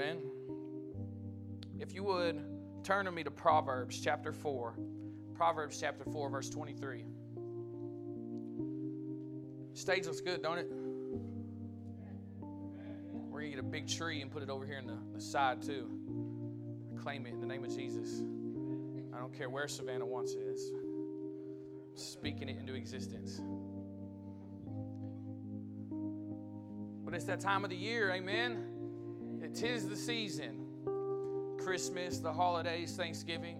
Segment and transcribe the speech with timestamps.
[0.00, 0.22] Amen.
[1.78, 2.42] If you would
[2.84, 4.74] turn to me to Proverbs chapter 4.
[5.34, 7.04] Proverbs chapter 4, verse 23.
[9.74, 10.68] Stage looks good, don't it?
[12.40, 15.20] We're going to get a big tree and put it over here in the, the
[15.20, 15.86] side, too.
[16.96, 18.22] I Claim it in the name of Jesus.
[19.14, 20.46] I don't care where Savannah wants it.
[20.46, 20.70] It's
[21.94, 23.42] speaking it into existence.
[27.04, 28.69] But it's that time of the year, amen.
[29.52, 30.66] It is the season.
[31.58, 33.58] Christmas, the holidays, Thanksgiving.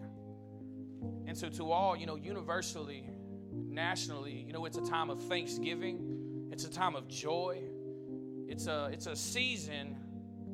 [1.26, 3.08] And so, to all, you know, universally,
[3.52, 7.62] nationally, you know, it's a time of thanksgiving, it's a time of joy,
[8.48, 9.96] it's a, it's a season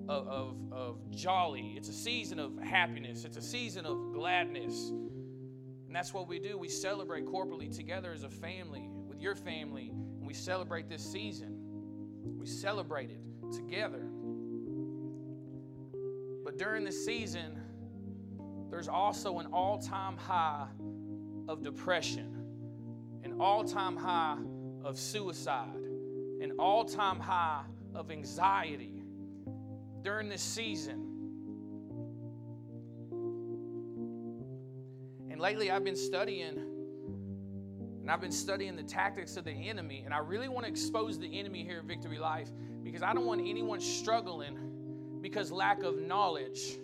[0.08, 4.90] of, of, of jolly, it's a season of happiness, it's a season of gladness.
[4.90, 6.58] And that's what we do.
[6.58, 11.56] We celebrate corporately together as a family, with your family, and we celebrate this season.
[12.38, 13.20] We celebrate it
[13.52, 14.05] together.
[16.56, 17.60] During this season,
[18.70, 20.66] there's also an all time high
[21.48, 22.34] of depression,
[23.24, 24.38] an all time high
[24.82, 25.76] of suicide,
[26.40, 27.62] an all time high
[27.94, 29.02] of anxiety
[30.02, 31.02] during this season.
[35.30, 36.56] And lately, I've been studying,
[38.00, 40.02] and I've been studying the tactics of the enemy.
[40.06, 42.48] And I really want to expose the enemy here at Victory Life
[42.82, 44.75] because I don't want anyone struggling
[45.20, 46.78] because lack of knowledge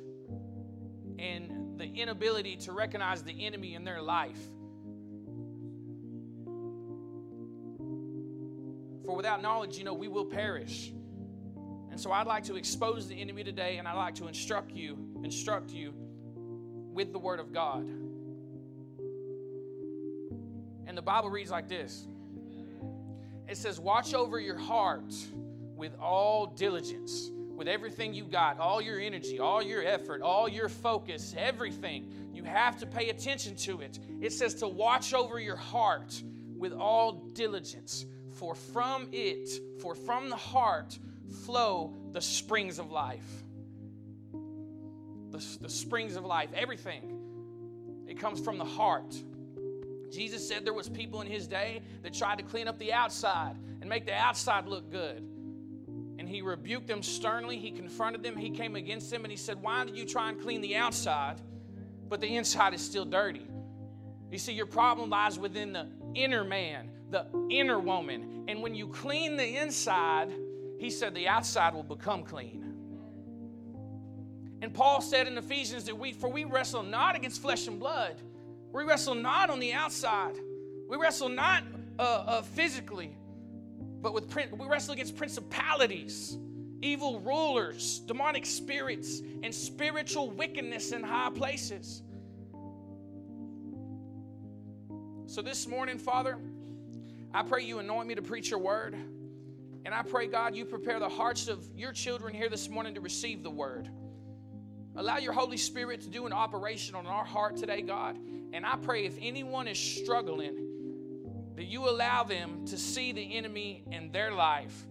[1.19, 4.41] and the inability to recognize the enemy in their life.
[9.05, 10.93] For without knowledge, you know, we will perish.
[11.91, 14.97] And so I'd like to expose the enemy today and I'd like to instruct you,
[15.23, 15.93] instruct you
[16.93, 17.87] with the word of God.
[20.87, 22.07] And the Bible reads like this.
[23.49, 25.15] It says, "Watch over your heart
[25.77, 27.31] with all diligence."
[27.63, 32.13] With everything you got, all your energy, all your effort, all your focus, everything.
[32.35, 34.01] You have to pay attention to it.
[34.21, 36.21] It says to watch over your heart
[36.59, 39.49] with all diligence, for from it,
[39.81, 40.99] for from the heart
[41.45, 43.45] flow the springs of life.
[45.31, 47.17] The, the springs of life, everything.
[48.09, 49.15] It comes from the heart.
[50.11, 53.55] Jesus said there was people in his day that tried to clean up the outside
[53.81, 55.29] and make the outside look good
[56.33, 57.59] he rebuked them sternly.
[57.59, 58.37] He confronted them.
[58.37, 61.41] He came against them and he said, Why did you try and clean the outside,
[62.09, 63.47] but the inside is still dirty?
[64.31, 68.45] You see, your problem lies within the inner man, the inner woman.
[68.49, 70.33] And when you clean the inside,
[70.79, 72.63] he said the outside will become clean.
[74.63, 78.17] And Paul said in Ephesians that we, for we wrestle not against flesh and blood,
[78.73, 80.35] we wrestle not on the outside,
[80.89, 81.65] we wrestle not
[81.99, 83.15] uh, uh, physically,
[84.03, 86.37] but with we wrestle against principalities,
[86.83, 92.03] evil rulers, demonic spirits, and spiritual wickedness in high places.
[95.27, 96.37] So this morning, Father,
[97.33, 98.95] I pray you anoint me to preach your word.
[99.85, 103.01] And I pray, God, you prepare the hearts of your children here this morning to
[103.01, 103.89] receive the word.
[104.95, 108.19] Allow your Holy Spirit to do an operation on our heart today, God.
[108.53, 110.72] And I pray if anyone is struggling,
[111.63, 114.85] that you allow them to see the enemy in their life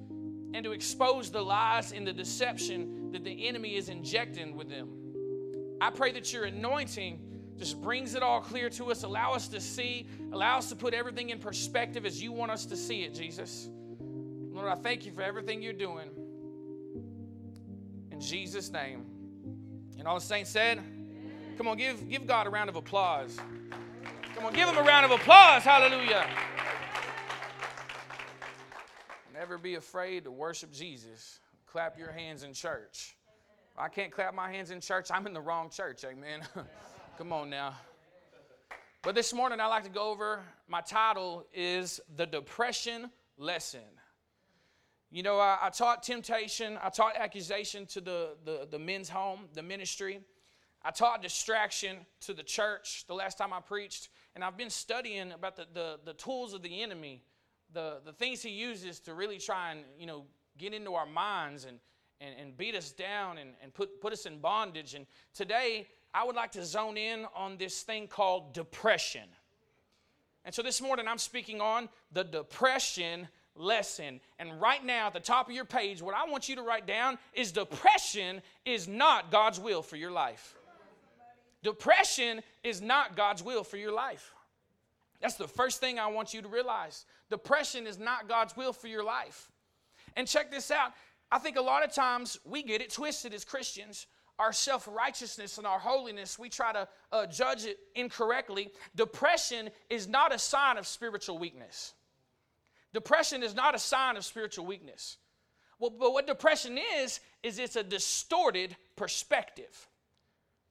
[0.53, 4.87] and to expose the lies and the deception that the enemy is injecting with them.
[5.81, 7.19] I pray that your anointing
[7.57, 9.03] just brings it all clear to us.
[9.03, 12.65] Allow us to see, allow us to put everything in perspective as you want us
[12.67, 13.67] to see it, Jesus.
[13.99, 16.07] Lord, I thank you for everything you're doing.
[18.11, 19.03] In Jesus' name.
[19.99, 20.81] And all the saints said,
[21.57, 23.37] Come on, give, give God a round of applause.
[24.35, 25.63] Come on, give him a round of applause.
[25.63, 26.25] Hallelujah.
[29.41, 31.39] Never be afraid to worship Jesus.
[31.65, 33.15] Clap your hands in church.
[33.75, 36.05] I can't clap my hands in church, I'm in the wrong church.
[36.05, 36.41] Amen.
[37.17, 37.73] Come on now.
[39.01, 43.79] But this morning, I like to go over my title is The Depression Lesson.
[45.09, 49.45] You know, I, I taught temptation, I taught accusation to the, the, the men's home,
[49.55, 50.19] the ministry.
[50.83, 51.97] I taught distraction
[52.27, 54.09] to the church the last time I preached.
[54.35, 57.23] And I've been studying about the, the, the tools of the enemy,
[57.73, 60.23] the, the things he uses to really try and, you know,
[60.57, 61.79] get into our minds and,
[62.19, 64.93] and, and beat us down and, and put, put us in bondage.
[64.93, 69.27] And today, I would like to zone in on this thing called depression.
[70.43, 74.19] And so this morning, I'm speaking on the depression lesson.
[74.39, 76.87] And right now, at the top of your page, what I want you to write
[76.87, 80.55] down is depression is not God's will for your life.
[81.63, 84.33] Depression is not God's will for your life.
[85.21, 87.05] That's the first thing I want you to realize.
[87.31, 89.49] Depression is not God's will for your life.
[90.15, 90.91] And check this out
[91.31, 94.05] I think a lot of times we get it twisted as Christians.
[94.37, 98.71] Our self righteousness and our holiness, we try to uh, judge it incorrectly.
[98.95, 101.93] Depression is not a sign of spiritual weakness.
[102.93, 105.17] Depression is not a sign of spiritual weakness.
[105.79, 109.87] Well, but what depression is, is it's a distorted perspective.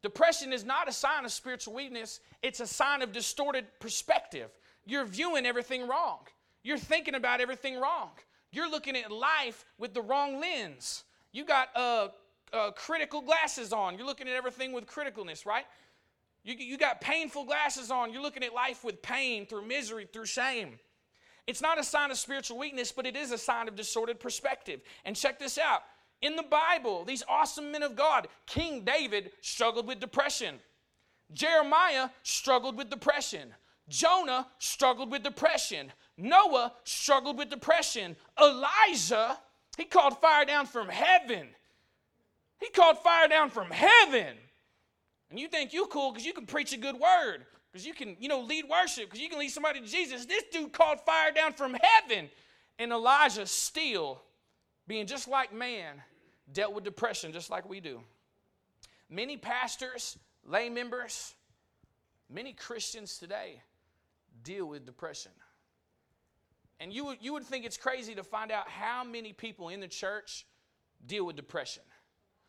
[0.03, 4.51] Depression is not a sign of spiritual weakness, it's a sign of distorted perspective.
[4.85, 6.21] You're viewing everything wrong,
[6.63, 8.11] you're thinking about everything wrong.
[8.53, 11.05] You're looking at life with the wrong lens.
[11.33, 12.09] You got uh,
[12.53, 13.97] uh, critical glasses on.
[13.97, 15.65] You're looking at everything with criticalness, right?
[16.43, 18.13] You, you got painful glasses on.
[18.13, 20.79] You're looking at life with pain, through misery, through shame.
[21.47, 24.81] It's not a sign of spiritual weakness, but it is a sign of distorted perspective.
[25.05, 25.83] And check this out
[26.23, 30.57] in the Bible, these awesome men of God, King David struggled with depression.
[31.33, 33.55] Jeremiah struggled with depression.
[33.89, 35.93] Jonah struggled with depression.
[36.21, 38.17] Noah struggled with depression.
[38.41, 39.39] Elijah,
[39.77, 41.49] he called fire down from heaven.
[42.59, 44.37] He called fire down from heaven.
[45.31, 48.17] And you think you cool because you can preach a good word, because you can,
[48.21, 50.27] you know, lead worship, because you can lead somebody to Jesus.
[50.27, 52.29] This dude called fire down from heaven.
[52.79, 54.21] And Elijah still,
[54.87, 56.03] being just like man,
[56.53, 58.01] dealt with depression just like we do.
[59.09, 61.35] Many pastors, lay members,
[62.29, 63.63] many Christians today
[64.43, 65.33] deal with depression.
[66.81, 69.81] And you would, you would think it's crazy to find out how many people in
[69.81, 70.47] the church
[71.07, 71.83] deal with depression,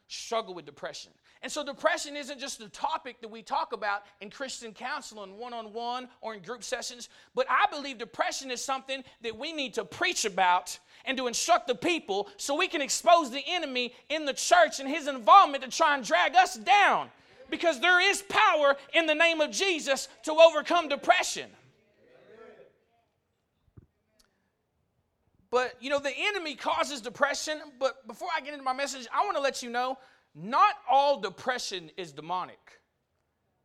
[0.07, 1.11] struggle with depression.
[1.41, 5.53] And so, depression isn't just a topic that we talk about in Christian counseling, one
[5.53, 9.73] on one or in group sessions, but I believe depression is something that we need
[9.73, 14.25] to preach about and to instruct the people so we can expose the enemy in
[14.25, 17.09] the church and his involvement to try and drag us down.
[17.49, 21.49] Because there is power in the name of Jesus to overcome depression.
[25.51, 27.59] But you know, the enemy causes depression.
[27.79, 29.97] But before I get into my message, I want to let you know
[30.33, 32.79] not all depression is demonic.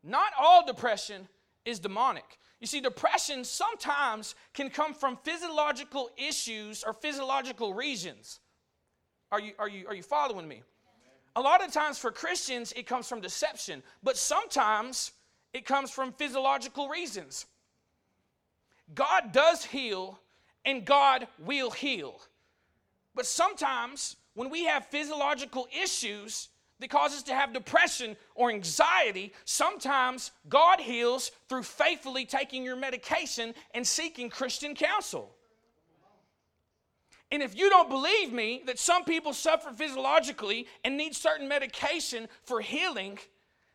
[0.02, 1.28] Not all depression
[1.64, 2.38] is demonic.
[2.60, 8.40] You see, depression sometimes can come from physiological issues or physiological reasons.
[9.30, 10.62] Are you, are you, are you following me?
[11.34, 15.12] A lot of times for Christians, it comes from deception, but sometimes
[15.52, 17.44] it comes from physiological reasons.
[18.94, 20.18] God does heal
[20.66, 22.20] and God will heal.
[23.14, 26.48] But sometimes when we have physiological issues,
[26.78, 32.76] that cause us to have depression or anxiety, sometimes God heals through faithfully taking your
[32.76, 35.34] medication and seeking Christian counsel.
[37.32, 42.28] And if you don't believe me that some people suffer physiologically and need certain medication
[42.44, 43.18] for healing,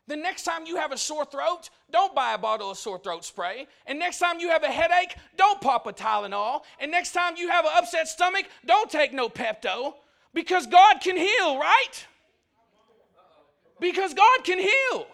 [0.08, 3.24] the next time you have a sore throat, don't buy a bottle of sore throat
[3.24, 3.66] spray.
[3.86, 6.62] And next time you have a headache, don't pop a Tylenol.
[6.80, 9.94] And next time you have an upset stomach, don't take no Pepto
[10.34, 12.06] because God can heal, right?
[13.82, 15.06] because God can heal.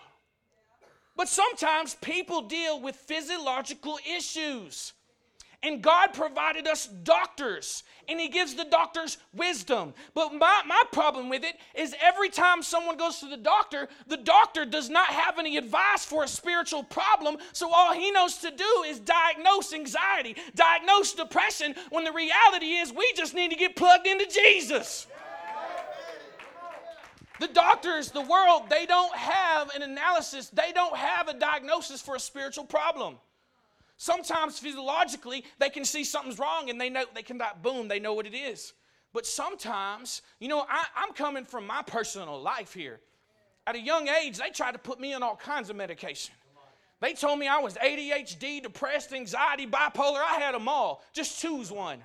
[1.17, 4.93] But sometimes people deal with physiological issues.
[5.63, 9.93] And God provided us doctors, and He gives the doctors wisdom.
[10.15, 14.19] But my, my problem with it is every time someone goes to the doctor, the
[14.19, 17.39] doctor does not have any advice for a spiritual problem.
[17.53, 22.93] So all he knows to do is diagnose anxiety, diagnose depression, when the reality is
[22.93, 25.09] we just need to get plugged into Jesus.
[27.41, 32.17] The doctors, the world, they don't have an analysis, they don't have a diagnosis for
[32.17, 33.17] a spiritual problem.
[33.99, 38.15] Sometimes physiologically, they can see something's wrong and they know they can boom, they know
[38.15, 38.73] what it is.
[39.13, 43.01] But sometimes, you know, I, I'm coming from my personal life here.
[43.67, 46.35] At a young age, they tried to put me on all kinds of medication.
[47.01, 50.23] They told me I was ADHD, depressed, anxiety, bipolar.
[50.23, 51.03] I had them all.
[51.13, 51.99] Just choose one.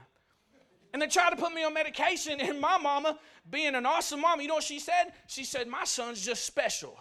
[0.94, 3.18] And they tried to put me on medication, and my mama,
[3.50, 5.14] being an awesome mom, you know what she said?
[5.28, 7.00] She said, My son's just special.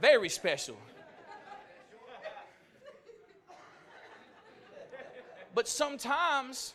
[0.00, 0.76] Very special.
[5.54, 6.74] But sometimes,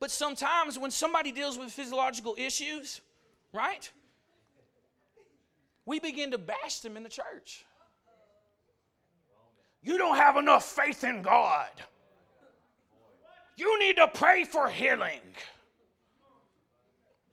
[0.00, 3.00] but sometimes when somebody deals with physiological issues,
[3.52, 3.90] right?
[5.86, 7.64] We begin to bash them in the church.
[9.82, 11.70] You don't have enough faith in God.
[13.56, 15.20] You need to pray for healing.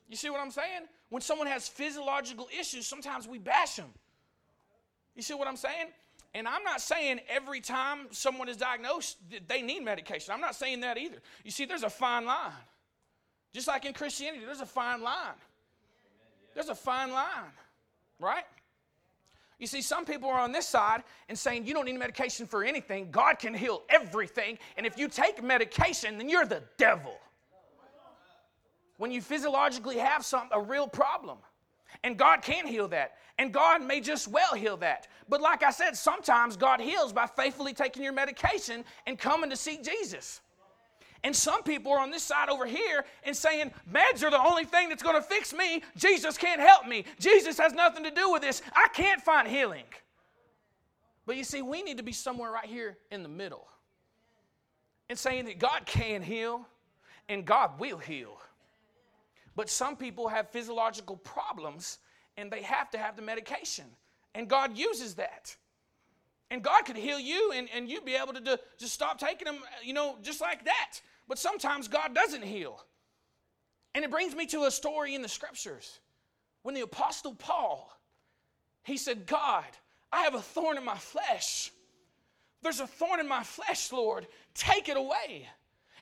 [0.07, 0.83] You see what I'm saying?
[1.09, 3.91] When someone has physiological issues, sometimes we bash them.
[5.15, 5.87] You see what I'm saying?
[6.33, 10.33] And I'm not saying every time someone is diagnosed they need medication.
[10.33, 11.17] I'm not saying that either.
[11.43, 12.51] You see, there's a fine line.
[13.53, 15.35] Just like in Christianity, there's a fine line.
[16.53, 17.51] There's a fine line,
[18.19, 18.45] right?
[19.59, 22.63] You see, some people are on this side and saying you don't need medication for
[22.63, 23.11] anything.
[23.11, 24.57] God can heal everything.
[24.75, 27.15] And if you take medication, then you're the devil.
[28.97, 31.37] When you physiologically have some a real problem.
[32.03, 33.13] And God can heal that.
[33.37, 35.07] And God may just well heal that.
[35.29, 39.55] But like I said, sometimes God heals by faithfully taking your medication and coming to
[39.55, 40.41] seek Jesus.
[41.23, 44.65] And some people are on this side over here and saying, meds are the only
[44.65, 45.83] thing that's going to fix me.
[45.95, 47.05] Jesus can't help me.
[47.19, 48.61] Jesus has nothing to do with this.
[48.75, 49.85] I can't find healing.
[51.27, 53.67] But you see, we need to be somewhere right here in the middle
[55.09, 56.65] and saying that God can heal
[57.29, 58.37] and God will heal.
[59.55, 61.99] But some people have physiological problems
[62.37, 63.85] and they have to have the medication.
[64.33, 65.55] And God uses that.
[66.49, 69.45] And God could heal you and, and you'd be able to do, just stop taking
[69.45, 70.99] them, uh, you know, just like that.
[71.27, 72.83] But sometimes God doesn't heal.
[73.95, 75.99] And it brings me to a story in the scriptures.
[76.63, 77.91] When the apostle Paul,
[78.83, 79.65] he said, God,
[80.11, 81.71] I have a thorn in my flesh.
[82.61, 84.27] There's a thorn in my flesh, Lord.
[84.53, 85.47] Take it away.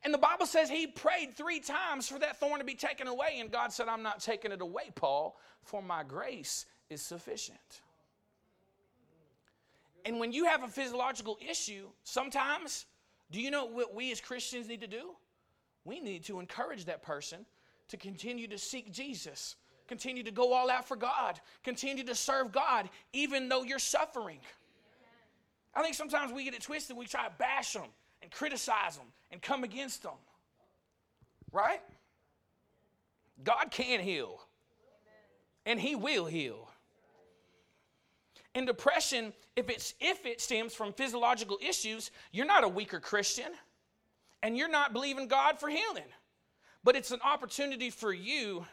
[0.04, 3.38] And the Bible says he prayed three times for that thorn to be taken away.
[3.40, 7.82] And God said, I'm not taking it away, Paul, for my grace is sufficient.
[10.06, 12.86] And when you have a physiological issue, sometimes
[13.32, 15.12] do you know what we as Christians need to do?
[15.84, 17.46] We need to encourage that person
[17.90, 19.56] to continue to seek Jesus,
[19.88, 24.40] continue to go all out for God, continue to serve God, even though you're suffering.
[25.76, 26.96] I think sometimes we get it twisted.
[26.96, 27.90] We try to bash them
[28.30, 30.12] and criticize them and come against them.
[31.52, 31.82] Right?
[33.44, 34.40] God can heal,
[35.66, 36.70] and He will heal.
[38.54, 43.52] And depression, if, it's, if it stems from physiological issues, you're not a weaker Christian
[44.42, 46.04] and you're not believing God for healing.
[46.84, 48.66] But it's an opportunity for you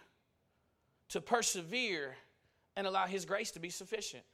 [1.11, 2.17] to persevere
[2.75, 4.25] and allow His grace to be sufficient.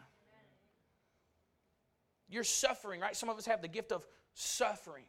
[2.33, 3.15] You're suffering, right?
[3.15, 5.05] Some of us have the gift of suffering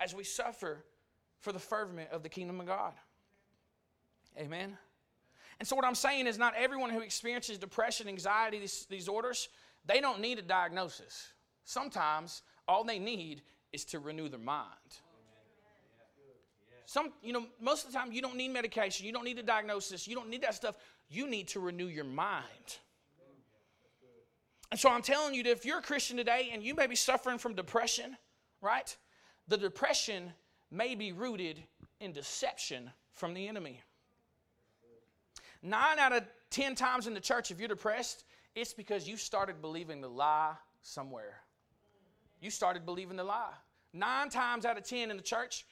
[0.00, 0.82] as we suffer
[1.40, 2.94] for the fervent of the kingdom of God.
[4.38, 4.78] Amen.
[5.58, 9.48] And so, what I'm saying is, not everyone who experiences depression, anxiety, these disorders,
[9.84, 11.32] they don't need a diagnosis.
[11.64, 14.68] Sometimes all they need is to renew their mind.
[16.86, 19.42] Some, you know, most of the time you don't need medication, you don't need a
[19.42, 20.76] diagnosis, you don't need that stuff.
[21.10, 22.78] You need to renew your mind.
[24.70, 26.96] And so I'm telling you that if you're a Christian today and you may be
[26.96, 28.16] suffering from depression,
[28.60, 28.94] right?
[29.48, 30.32] The depression
[30.70, 31.62] may be rooted
[32.00, 33.80] in deception from the enemy.
[35.62, 39.60] Nine out of 10 times in the church, if you're depressed, it's because you started
[39.60, 41.40] believing the lie somewhere.
[42.40, 43.52] You started believing the lie.
[43.92, 45.66] Nine times out of 10 in the church,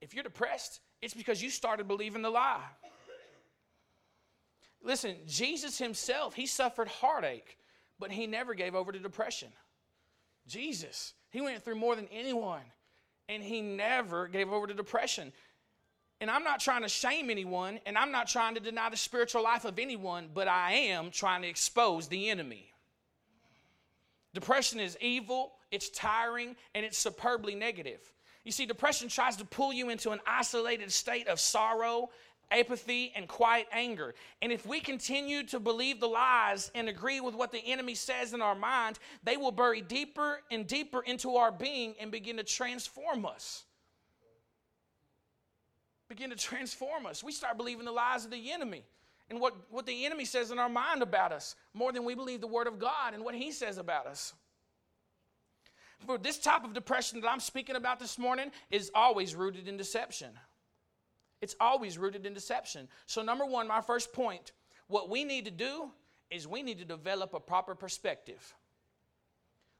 [0.00, 2.62] if you're depressed, it's because you started believing the lie.
[4.82, 7.56] Listen, Jesus himself, he suffered heartache,
[8.02, 9.46] but he never gave over to depression.
[10.48, 12.64] Jesus, he went through more than anyone,
[13.28, 15.32] and he never gave over to depression.
[16.20, 19.44] And I'm not trying to shame anyone, and I'm not trying to deny the spiritual
[19.44, 22.72] life of anyone, but I am trying to expose the enemy.
[24.34, 28.00] Depression is evil, it's tiring, and it's superbly negative.
[28.42, 32.10] You see, depression tries to pull you into an isolated state of sorrow,
[32.52, 34.14] apathy, and quiet anger.
[34.40, 38.34] And if we continue to believe the lies and agree with what the enemy says
[38.34, 42.44] in our mind, they will bury deeper and deeper into our being and begin to
[42.44, 43.64] transform us
[46.12, 47.24] begin to transform us.
[47.24, 48.84] We start believing the lies of the enemy
[49.30, 52.42] and what, what the enemy says in our mind about us more than we believe
[52.42, 54.34] the word of God and what he says about us.
[56.06, 59.78] For this type of depression that I'm speaking about this morning is always rooted in
[59.78, 60.28] deception.
[61.42, 62.88] It's always rooted in deception.
[63.06, 64.52] So, number one, my first point
[64.86, 65.90] what we need to do
[66.30, 68.54] is we need to develop a proper perspective.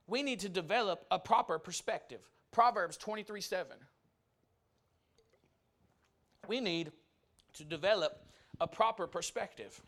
[0.07, 2.21] We need to develop a proper perspective.
[2.51, 3.77] Proverbs 23 7
[6.49, 6.93] we need
[7.55, 8.25] to develop
[8.61, 9.81] a proper perspective.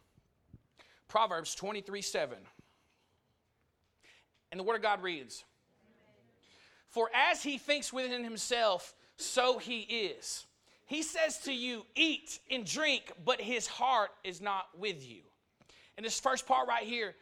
[1.09, 2.39] Proverbs 23 7.
[4.51, 5.45] And the Word of God reads
[6.89, 10.47] For as he thinks within himself, so he is.
[10.87, 15.23] He says to you, Eat and drink, but his heart is not with you.
[15.97, 17.15] In this first part right here,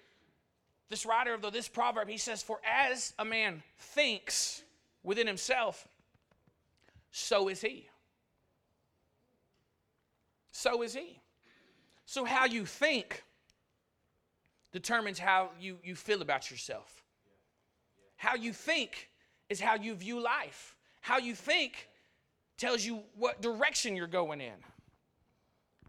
[0.89, 4.63] this writer of this proverb, he says, For as a man thinks
[5.03, 5.87] within himself,
[7.11, 7.89] so is he
[10.63, 11.19] so is he.
[12.07, 13.25] So, how you think
[14.71, 17.03] determines how you, you feel about yourself.
[18.17, 19.09] How you think
[19.49, 20.77] is how you view life.
[21.01, 21.89] How you think
[22.63, 24.55] tells you what direction you're going in.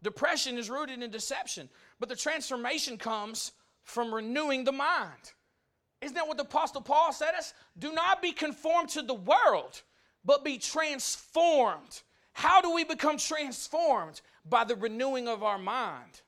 [0.02, 3.52] Depression is rooted in deception, but the transformation comes
[3.84, 5.34] from renewing the mind.
[6.02, 7.54] Isn't that what the Apostle Paul said us?
[7.78, 9.84] Do not be conformed to the world,
[10.26, 12.02] but be transformed.
[12.34, 14.22] How do we become transformed?
[14.50, 16.22] By the renewing of our mind.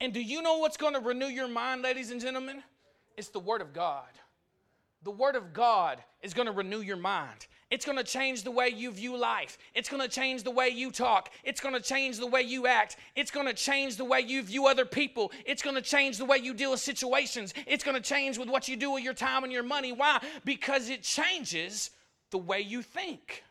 [0.00, 2.62] And do you know what's going to renew your mind, ladies and gentlemen?
[3.18, 4.08] It's the Word of God.
[5.04, 7.46] The Word of God is going to renew your mind.
[7.70, 9.58] It's going to change the way you view life.
[9.74, 11.30] It's going to change the way you talk.
[11.44, 12.96] It's going to change the way you act.
[13.14, 15.30] It's going to change the way you view other people.
[15.44, 17.52] It's going to change the way you deal with situations.
[17.66, 19.92] It's going to change with what you do with your time and your money.
[19.92, 20.22] Why?
[20.44, 21.90] Because it changes
[22.30, 23.44] the way you think.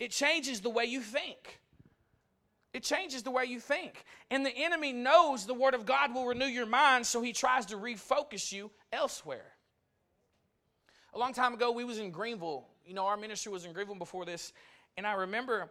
[0.00, 1.60] It changes the way you think.
[2.72, 4.04] It changes the way you think.
[4.30, 7.66] And the enemy knows the Word of God will renew your mind, so he tries
[7.66, 9.55] to refocus you elsewhere.
[11.16, 12.66] A long time ago, we was in Greenville.
[12.84, 14.52] You know, our ministry was in Greenville before this.
[14.98, 15.70] And I remember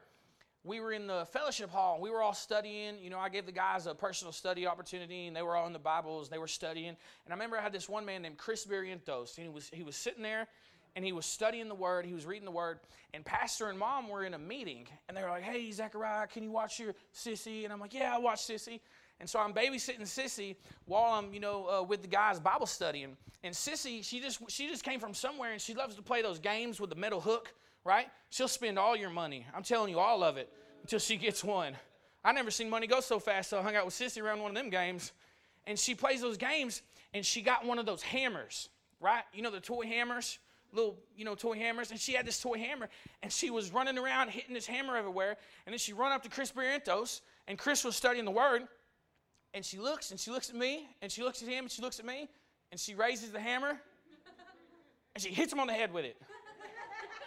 [0.64, 2.98] we were in the fellowship hall and we were all studying.
[3.00, 5.74] You know, I gave the guys a personal study opportunity and they were all in
[5.74, 6.88] the Bibles, they were studying.
[6.88, 6.98] And
[7.30, 9.38] I remember I had this one man named Chris Barrientos.
[9.38, 10.48] And he was, he was sitting there
[10.96, 12.80] and he was studying the word, he was reading the word,
[13.14, 16.42] and pastor and mom were in a meeting, and they were like, "Hey, Zechariah, can
[16.42, 18.80] you watch your sissy?" And I'm like, "Yeah, I watch sissy."
[19.20, 20.56] And so I'm babysitting Sissy
[20.86, 23.16] while I'm, you know, uh, with the guys Bible studying.
[23.44, 26.40] And Sissy, she just she just came from somewhere, and she loves to play those
[26.40, 27.54] games with the metal hook,
[27.84, 28.08] right?
[28.30, 29.46] She'll spend all your money.
[29.56, 31.76] I'm telling you, all of it until she gets one.
[32.24, 33.52] I never seen money go so fast.
[33.52, 35.12] So I hung out with Sissy around one of them games,
[35.66, 36.82] and she plays those games,
[37.14, 38.70] and she got one of those hammers,
[39.00, 39.24] right?
[39.34, 40.40] You know the toy hammers
[40.76, 41.92] little, you know, toy hammers.
[41.92, 42.90] And she had this toy hammer,
[43.24, 45.38] and she was running around hitting this hammer everywhere.
[45.66, 48.64] And then she run up to Chris Barrientos, and Chris was studying the word.
[49.56, 51.82] And she looks, and she looks at me, and she looks at him, and she
[51.82, 52.30] looks at me,
[52.72, 53.80] and she raises the hammer,
[55.16, 56.18] and she hits him on the head with it.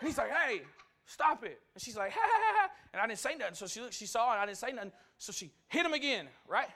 [0.00, 0.60] And he's like, hey,
[1.06, 1.60] stop it.
[1.74, 2.70] And she's like, ha ha ha.
[2.92, 3.54] And I didn't say nothing.
[3.54, 4.92] So she looked, she saw and I didn't say nothing.
[5.18, 6.68] So she hit him again, right?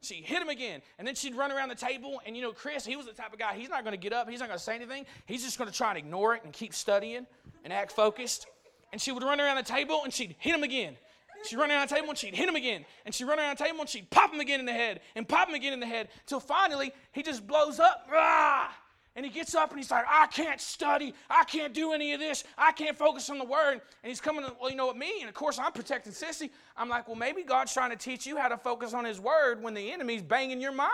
[0.00, 0.80] She hit him again.
[0.98, 2.20] And then she'd run around the table.
[2.24, 4.12] And you know, Chris, he was the type of guy, he's not going to get
[4.12, 4.28] up.
[4.28, 5.04] He's not going to say anything.
[5.26, 7.26] He's just going to try and ignore it and keep studying
[7.64, 8.46] and act focused.
[8.92, 10.96] And she would run around the table and she'd hit him again.
[11.46, 12.84] She'd run around the table and she'd hit him again.
[13.04, 15.28] And she'd run around the table and she'd pop him again in the head and
[15.28, 16.08] pop him again in the head.
[16.20, 18.08] until finally, he just blows up.
[18.12, 18.74] Ah!
[19.16, 21.14] And he gets up and he's like, I can't study.
[21.30, 22.42] I can't do any of this.
[22.58, 23.74] I can't focus on the word.
[23.74, 25.20] And he's coming, well, you know, at me.
[25.20, 26.50] And of course, I'm protecting Sissy.
[26.76, 29.62] I'm like, well, maybe God's trying to teach you how to focus on his word
[29.62, 30.90] when the enemy's banging your mind.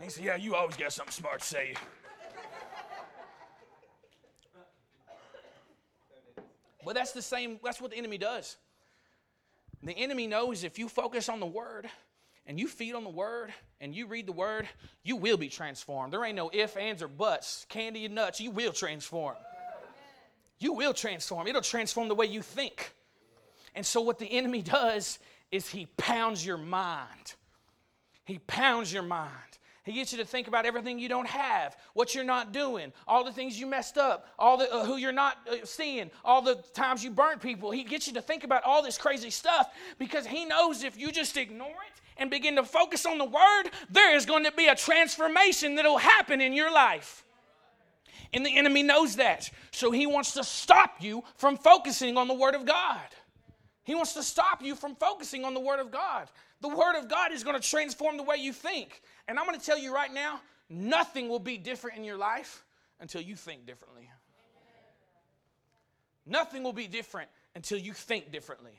[0.00, 1.74] And he said, Yeah, you always got something smart to say.
[6.84, 8.56] But that's the same, that's what the enemy does.
[9.82, 11.88] The enemy knows if you focus on the word,
[12.46, 14.68] and you feed on the word and you read the word,
[15.04, 16.12] you will be transformed.
[16.12, 18.40] There ain't no ifs, ands, or buts, candy and nuts.
[18.40, 19.36] You will transform.
[20.58, 21.46] You will transform.
[21.46, 22.92] It'll transform the way you think.
[23.74, 25.20] And so, what the enemy does
[25.52, 27.34] is he pounds your mind.
[28.24, 29.30] He pounds your mind.
[29.82, 33.24] He gets you to think about everything you don't have, what you're not doing, all
[33.24, 36.56] the things you messed up, all the uh, who you're not uh, seeing, all the
[36.74, 37.70] times you burnt people.
[37.70, 41.10] He gets you to think about all this crazy stuff because he knows if you
[41.10, 44.66] just ignore it and begin to focus on the word, there is going to be
[44.66, 47.24] a transformation that'll happen in your life.
[48.34, 49.50] And the enemy knows that.
[49.70, 53.00] So he wants to stop you from focusing on the word of God.
[53.82, 56.28] He wants to stop you from focusing on the word of God.
[56.60, 59.02] The word of God is going to transform the way you think.
[59.28, 62.64] And I'm going to tell you right now, nothing will be different in your life
[63.00, 64.10] until you think differently.
[66.26, 68.78] Nothing will be different until you think differently.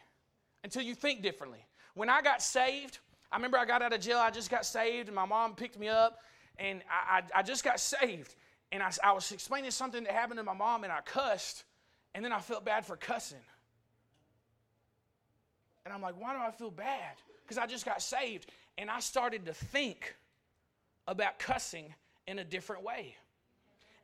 [0.63, 1.65] Until you think differently.
[1.95, 2.99] When I got saved,
[3.31, 5.79] I remember I got out of jail, I just got saved, and my mom picked
[5.79, 6.19] me up,
[6.57, 8.35] and I, I, I just got saved.
[8.71, 11.63] And I, I was explaining something that happened to my mom, and I cussed,
[12.13, 13.39] and then I felt bad for cussing.
[15.83, 17.15] And I'm like, why do I feel bad?
[17.43, 18.45] Because I just got saved.
[18.77, 20.15] And I started to think
[21.07, 21.93] about cussing
[22.27, 23.15] in a different way.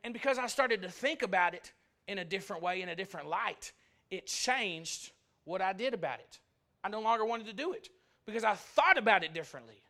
[0.04, 1.72] And because I started to think about it
[2.06, 3.72] in a different way, in a different light,
[4.10, 5.12] it changed
[5.44, 6.38] what I did about it.
[6.84, 7.88] I no longer wanted to do it
[8.26, 9.82] because I thought about it differently.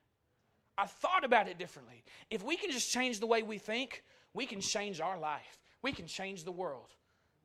[0.77, 2.05] I thought about it differently.
[2.31, 5.59] If we can just change the way we think, we can change our life.
[5.83, 6.94] We can change the world.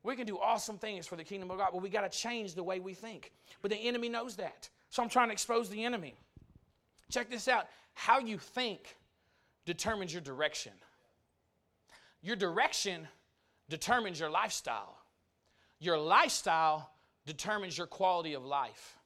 [0.04, 2.56] We can do awesome things for the kingdom of God, but we got to change
[2.56, 3.32] the way we think.
[3.62, 4.70] But the enemy knows that.
[4.90, 6.14] So I'm trying to expose the enemy.
[7.10, 7.68] Check this out.
[7.94, 8.96] How you think
[9.66, 10.74] determines your direction.
[12.22, 13.08] Your direction
[13.70, 14.98] determines your lifestyle.
[15.80, 16.92] Your lifestyle
[17.26, 18.98] determines your quality of life.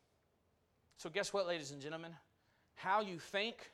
[0.98, 2.12] So, guess what, ladies and gentlemen?
[2.76, 3.72] How you think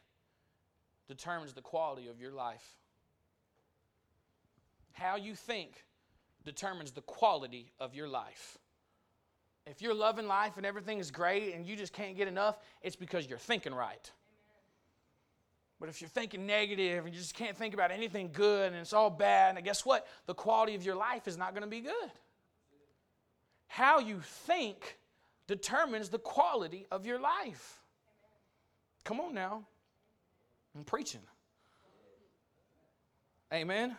[1.08, 2.78] determines the quality of your life.
[4.93, 5.84] How you think
[6.46, 8.58] determines the quality of your life.
[9.65, 12.96] If you're loving life and everything is great and you just can't get enough, it's
[12.96, 14.12] because you're thinking right.
[15.80, 18.94] But if you're thinking negative and you just can't think about anything good and it's
[18.94, 20.08] all bad, and guess what?
[20.28, 22.12] The quality of your life is not going to be good.
[23.68, 24.98] How you think
[25.48, 27.82] determines the quality of your life.
[29.04, 29.64] Come on now.
[30.76, 31.22] I'm preaching.
[33.54, 33.96] Amen.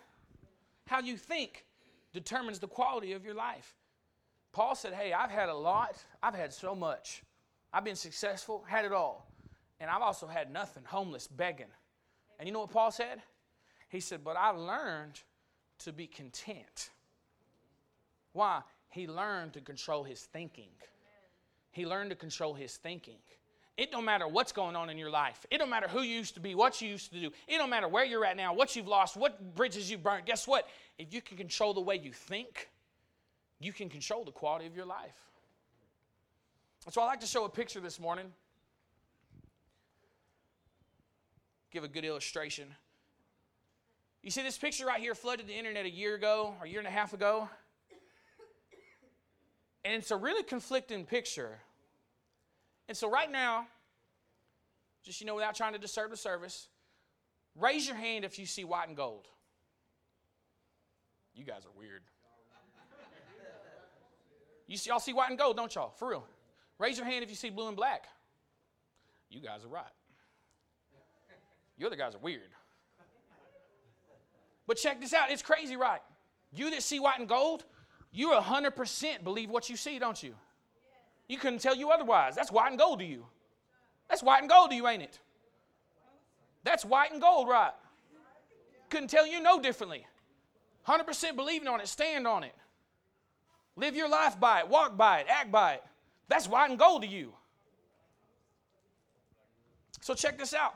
[0.87, 1.65] How you think
[2.13, 3.75] determines the quality of your life.
[4.53, 7.23] Paul said, Hey, I've had a lot, I've had so much.
[7.73, 9.29] I've been successful, had it all.
[9.81, 11.67] And I've also had nothing, homeless, begging.
[12.39, 13.23] And you know what Paul said?
[13.89, 15.21] He said, But I learned
[15.81, 16.91] to be content.
[18.33, 18.63] Why?
[18.91, 20.71] He learned to control his thinking.
[21.71, 23.19] He learned to control his thinking.
[23.77, 25.45] It don't matter what's going on in your life.
[25.51, 27.31] It don't matter who you used to be, what you used to do.
[27.49, 30.27] It don't matter where you're at now, what you've lost, what bridges you've burned.
[30.27, 30.69] Guess what?
[30.97, 32.69] If you can control the way you think,
[33.59, 35.17] you can control the quality of your life.
[36.91, 38.27] So I like to show a picture this morning.
[41.75, 42.69] Give a good illustration.
[44.23, 46.79] You see this picture right here flooded the internet a year ago, or a year
[46.79, 47.49] and a half ago.
[49.85, 51.59] And it's a really conflicting picture.
[52.89, 53.67] And so, right now,
[55.03, 56.69] just you know, without trying to disturb the service,
[57.57, 59.27] raise your hand if you see white and gold.
[61.35, 62.03] You guys are weird.
[64.69, 65.91] You see, y'all see white and gold, don't y'all?
[65.91, 66.25] For real.
[66.79, 68.05] Raise your hand if you see blue and black.
[69.29, 69.85] You guys are right.
[71.79, 72.43] You other guys are weird.
[74.67, 75.31] But check this out.
[75.31, 76.01] It's crazy, right?
[76.53, 77.65] You that see white and gold,
[78.13, 80.35] you 100% believe what you see, don't you?
[81.29, 82.35] You couldn't tell you otherwise.
[82.35, 83.27] That's white and gold to you.
[84.09, 85.19] That's white and gold to you, ain't it?
[86.63, 87.73] That's white and gold, right?
[88.89, 90.07] Couldn't tell you no differently.
[90.87, 92.55] 100% believing on it, stand on it.
[93.77, 95.83] Live your life by it, walk by it, act by it.
[96.29, 97.33] That's white and gold to you.
[100.01, 100.75] So check this out.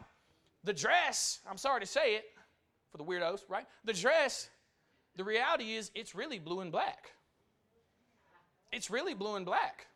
[0.64, 2.24] The dress, I'm sorry to say it
[2.90, 3.66] for the weirdos, right?
[3.84, 4.50] The dress,
[5.16, 7.12] the reality is it's really blue and black.
[8.72, 9.86] It's really blue and black.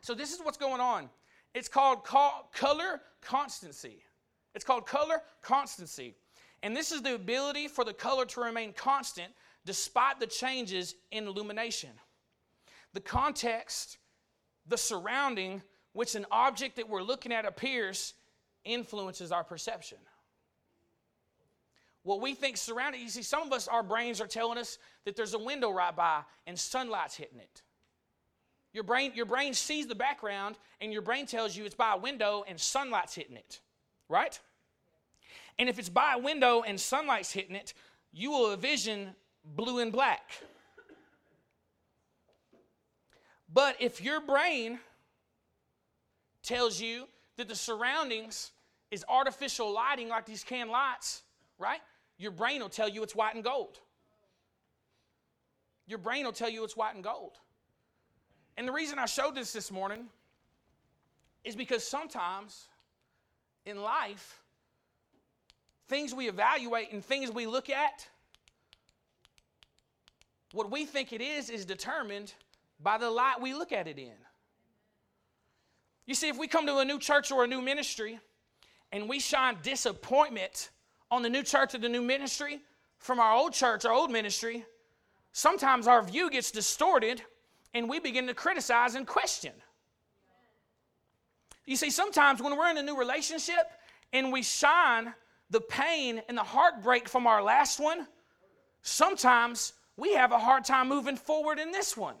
[0.00, 1.08] So this is what's going on.
[1.54, 4.02] It's called color constancy.
[4.54, 6.14] It's called color constancy.
[6.62, 9.32] And this is the ability for the color to remain constant
[9.64, 11.90] despite the changes in illumination.
[12.92, 13.98] The context,
[14.66, 15.62] the surrounding
[15.92, 18.14] which an object that we're looking at appears
[18.66, 19.98] influences our perception.
[22.02, 25.16] What we think surrounding, you see, some of us, our brains are telling us that
[25.16, 27.62] there's a window right by and sunlight's hitting it.
[28.72, 31.96] Your brain, your brain sees the background, and your brain tells you it's by a
[31.96, 33.60] window and sunlight's hitting it,
[34.08, 34.38] right?
[35.58, 37.72] And if it's by a window and sunlight's hitting it,
[38.12, 40.30] you will envision blue and black.
[43.52, 44.78] But if your brain
[46.42, 48.52] tells you that the surroundings
[48.90, 51.22] is artificial lighting like these can lights,
[51.58, 51.80] right?
[52.18, 53.78] Your brain will tell you it's white and gold.
[55.86, 57.32] Your brain will tell you it's white and gold.
[58.56, 60.06] And the reason I showed this this morning
[61.44, 62.68] is because sometimes
[63.64, 64.40] in life,
[65.88, 68.08] things we evaluate and things we look at,
[70.52, 72.32] what we think it is is determined
[72.80, 74.12] by the light we look at it in.
[76.06, 78.20] You see, if we come to a new church or a new ministry
[78.96, 80.70] and we shine disappointment
[81.10, 82.60] on the new church or the new ministry
[82.98, 84.64] from our old church or old ministry,
[85.32, 87.20] sometimes our view gets distorted
[87.74, 89.52] and we begin to criticize and question.
[91.66, 93.70] You see, sometimes when we're in a new relationship
[94.14, 95.12] and we shine
[95.50, 98.06] the pain and the heartbreak from our last one,
[98.80, 102.16] sometimes we have a hard time moving forward in this one.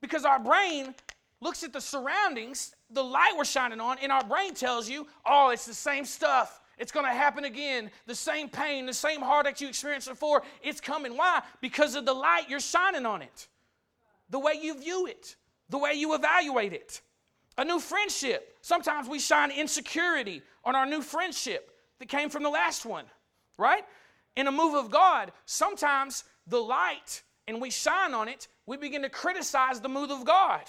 [0.00, 0.94] Because our brain
[1.40, 5.50] looks at the surroundings, the light we're shining on, and our brain tells you, oh,
[5.50, 6.60] it's the same stuff.
[6.78, 7.90] It's going to happen again.
[8.06, 11.16] The same pain, the same heartache you experienced before, it's coming.
[11.16, 11.42] Why?
[11.60, 13.48] Because of the light you're shining on it
[14.30, 15.36] the way you view it,
[15.68, 17.00] the way you evaluate it.
[17.56, 18.56] A new friendship.
[18.60, 23.04] Sometimes we shine insecurity on our new friendship that came from the last one,
[23.56, 23.84] right?
[24.36, 29.02] In a move of God, sometimes the light and we shine on it, we begin
[29.02, 30.62] to criticize the move of God.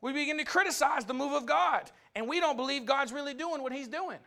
[0.00, 3.62] We begin to criticize the move of God, and we don't believe God's really doing
[3.62, 4.18] what He's doing.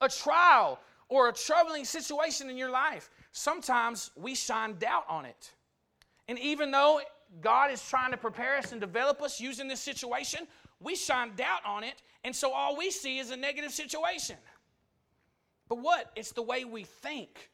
[0.00, 5.52] A trial or a troubling situation in your life, sometimes we shine doubt on it.
[6.28, 7.00] And even though
[7.40, 10.46] God is trying to prepare us and develop us using this situation,
[10.80, 12.02] we shine doubt on it.
[12.24, 14.36] And so all we see is a negative situation.
[15.68, 16.10] But what?
[16.16, 17.50] It's the way we think.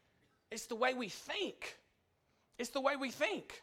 [0.51, 1.79] It's the way we think.
[2.59, 3.63] It's the way we think.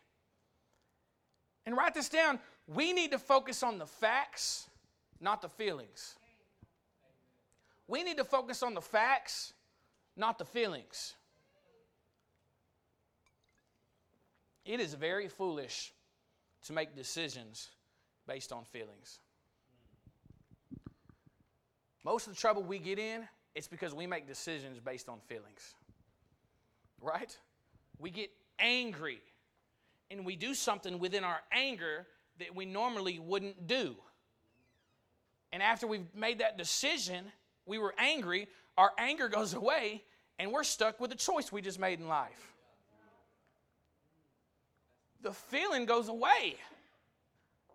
[1.66, 2.40] And write this down.
[2.68, 4.68] We need to focus on the facts,
[5.22, 6.16] not the feelings.
[7.88, 9.54] We need to focus on the facts,
[10.18, 11.14] not the feelings.
[14.66, 15.94] It is very foolish
[16.66, 17.70] to make decisions
[18.28, 19.20] based on feelings.
[22.04, 25.76] Most of the trouble we get in, it's because we make decisions based on feelings.
[27.00, 27.38] Right?
[28.00, 29.22] We get angry
[30.10, 32.08] and we do something within our anger
[32.40, 33.96] that we normally wouldn't do.
[35.52, 37.26] And after we've made that decision,
[37.66, 40.04] we were angry, our anger goes away,
[40.38, 42.54] and we're stuck with the choice we just made in life.
[45.22, 46.58] The feeling goes away,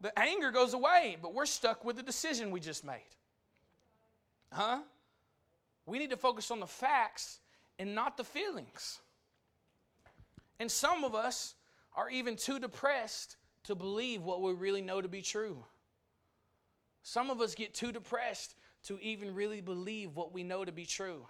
[0.01, 3.01] the anger goes away, but we're stuck with the decision we just made.
[4.53, 4.81] Huh?
[5.87, 7.41] We need to focus on the facts
[7.79, 9.01] and not the feelings.
[10.59, 11.55] And some of us
[11.97, 15.65] are even too depressed to believe what we really know to be true.
[17.03, 20.87] Some of us get too depressed to even really believe what we know to be
[20.87, 21.27] true.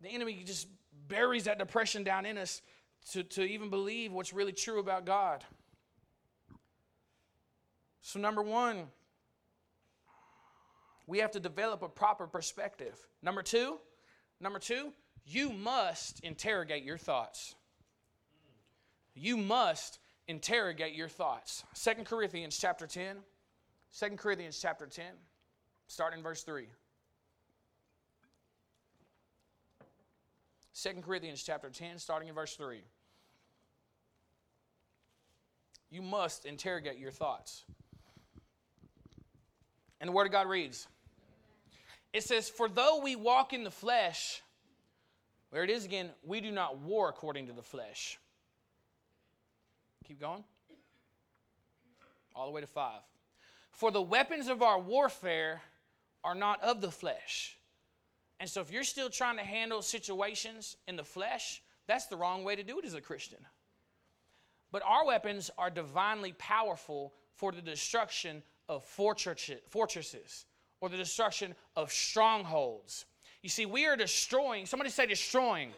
[0.00, 0.68] The enemy just
[1.08, 2.62] buries that depression down in us
[3.10, 5.44] to, to even believe what's really true about God.
[8.02, 8.88] So, number one,
[11.06, 12.96] we have to develop a proper perspective.
[13.22, 13.78] Number two,
[14.40, 14.92] number two,
[15.24, 17.54] you must interrogate your thoughts.
[19.14, 21.64] You must interrogate your thoughts.
[21.74, 23.16] Second Corinthians chapter 10.
[23.98, 25.04] 2 Corinthians chapter 10,
[25.86, 26.66] starting in verse 3.
[30.74, 32.80] 2 Corinthians chapter 10, starting in verse 3.
[35.90, 37.64] You must interrogate your thoughts.
[40.00, 40.88] And the Word of God reads
[42.14, 44.42] It says, For though we walk in the flesh,
[45.50, 48.18] where it is again, we do not war according to the flesh.
[50.12, 50.44] Keep going.
[52.36, 53.00] All the way to 5.
[53.70, 55.62] For the weapons of our warfare
[56.22, 57.56] are not of the flesh.
[58.38, 62.44] And so, if you're still trying to handle situations in the flesh, that's the wrong
[62.44, 63.38] way to do it as a Christian.
[64.70, 70.44] But our weapons are divinely powerful for the destruction of fortresses
[70.82, 73.06] or the destruction of strongholds.
[73.40, 75.70] You see, we are destroying, somebody say destroying.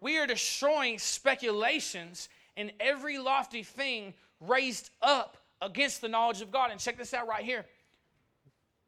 [0.00, 6.70] We are destroying speculations and every lofty thing raised up against the knowledge of God.
[6.70, 7.64] And check this out right here.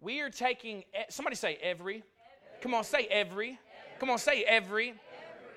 [0.01, 1.96] We are taking, somebody say every.
[1.96, 2.05] every.
[2.61, 3.48] Come on, say every.
[3.48, 3.59] every.
[4.01, 4.88] Come on, say every.
[4.88, 5.01] every.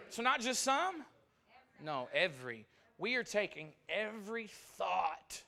[0.09, 1.03] So, not just some?
[1.83, 2.65] No, every.
[2.97, 5.41] We are taking every thought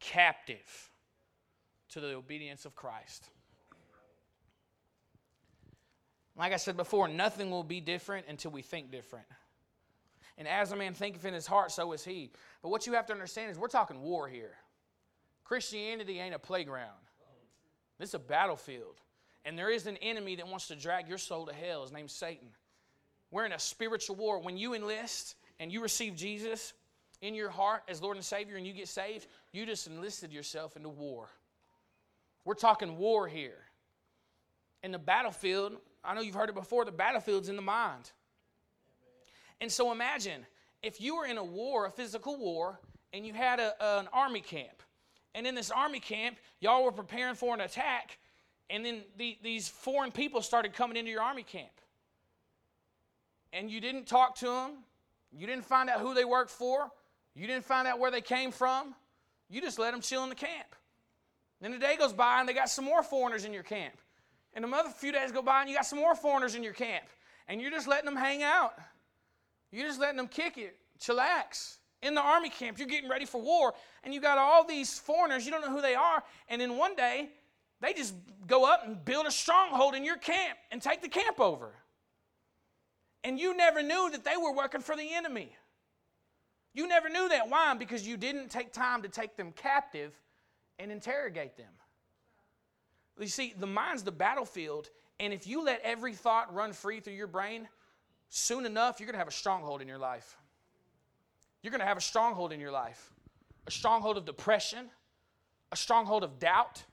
[0.00, 0.90] captive
[1.90, 3.28] to the obedience of Christ.
[6.36, 9.26] Like I said before, nothing will be different until we think different.
[10.38, 12.30] And as a man thinketh in his heart, so is he.
[12.62, 14.54] But what you have to understand is we're talking war here.
[15.44, 16.90] Christianity ain't a playground,
[17.98, 19.00] this is a battlefield.
[19.44, 21.82] And there is an enemy that wants to drag your soul to hell.
[21.82, 22.48] His name's Satan.
[23.30, 24.40] We're in a spiritual war.
[24.40, 26.72] When you enlist and you receive Jesus
[27.20, 30.76] in your heart as Lord and Savior and you get saved, you just enlisted yourself
[30.76, 31.28] into war.
[32.44, 33.58] We're talking war here.
[34.82, 38.10] In the battlefield, I know you've heard it before, the battlefield's in the mind.
[39.60, 40.46] And so imagine
[40.82, 42.80] if you were in a war, a physical war,
[43.12, 44.82] and you had a, an army camp
[45.36, 48.18] and in this army camp, y'all were preparing for an attack,
[48.70, 51.68] and then the, these foreign people started coming into your army camp.
[53.52, 54.70] And you didn't talk to them,
[55.30, 56.90] you didn't find out who they worked for,
[57.34, 58.94] you didn't find out where they came from,
[59.50, 60.74] you just let them chill in the camp.
[61.60, 63.94] Then the day goes by, and they got some more foreigners in your camp.
[64.54, 67.04] And another few days go by, and you got some more foreigners in your camp.
[67.46, 68.72] And you're just letting them hang out.
[69.72, 72.78] You're just letting them kick it, chillax in the army camp.
[72.78, 73.74] You're getting ready for war,
[74.04, 76.94] and you got all these foreigners, you don't know who they are, and then one
[76.94, 77.30] day
[77.80, 78.14] they just
[78.46, 81.74] go up and build a stronghold in your camp and take the camp over.
[83.24, 85.50] And you never knew that they were working for the enemy.
[86.74, 87.48] You never knew that.
[87.48, 87.74] Why?
[87.74, 90.12] Because you didn't take time to take them captive
[90.78, 91.72] and interrogate them.
[93.18, 97.14] You see, the mind's the battlefield, and if you let every thought run free through
[97.14, 97.66] your brain,
[98.28, 100.36] soon enough, you're going to have a stronghold in your life
[101.66, 103.10] you're going to have a stronghold in your life
[103.66, 104.88] a stronghold of depression,
[105.72, 106.84] a stronghold of doubt,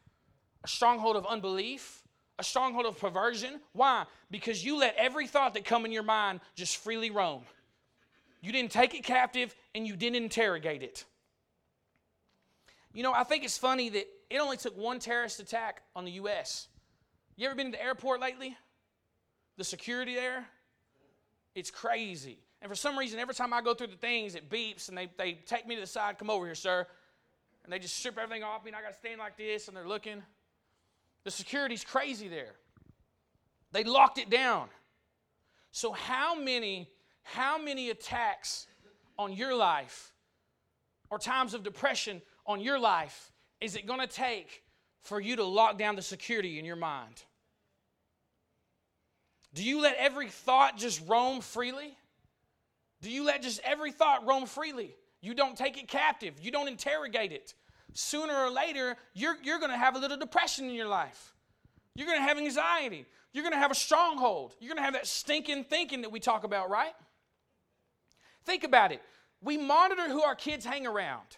[0.63, 2.02] a stronghold of unbelief,
[2.39, 3.60] a stronghold of perversion.
[3.74, 4.06] Why?
[4.32, 7.43] Because you let every thought that come in your mind just freely roam.
[8.41, 11.06] You didn't take it captive and you didn't interrogate it.
[12.96, 16.13] You know, I think it's funny that it only took one terrorist attack on the
[16.13, 16.67] U.S.
[17.36, 18.58] You ever been to the airport lately?
[19.58, 20.48] The security there?
[21.56, 22.39] It's crazy.
[22.62, 25.10] And for some reason, every time I go through the things, it beeps and they,
[25.18, 26.88] they take me to the side, come over here, sir.
[27.63, 29.78] And they just strip everything off me and I got to stand like this and
[29.78, 30.22] they're looking.
[31.24, 32.56] The security's crazy there.
[33.72, 34.68] They locked it down.
[35.72, 36.89] So how many
[37.24, 38.68] how many attacks
[39.18, 40.13] on your life
[41.10, 44.63] or times of depression on your life is it going to take
[45.02, 47.24] for you to lock down the security in your mind?
[49.54, 51.96] Do you let every thought just roam freely?
[53.02, 54.96] Do you let just every thought roam freely?
[55.22, 57.54] You don't take it captive, you don't interrogate it.
[57.94, 61.34] Sooner or later, you're, you're going to have a little depression in your life.
[61.96, 63.06] You're going to have anxiety.
[63.34, 64.56] You're going to have a stronghold.
[64.60, 66.94] You're going to have that stinking thinking that we talk about, right?
[68.46, 69.02] Think about it.
[69.42, 71.38] We monitor who our kids hang around.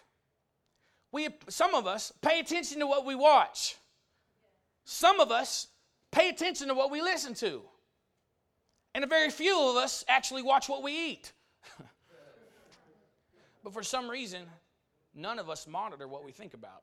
[1.12, 3.76] We, some of us pay attention to what we watch.
[4.84, 5.68] Some of us
[6.10, 7.62] pay attention to what we listen to.
[8.96, 11.34] And a very few of us actually watch what we eat.
[13.62, 14.44] but for some reason,
[15.14, 16.82] none of us monitor what we think about.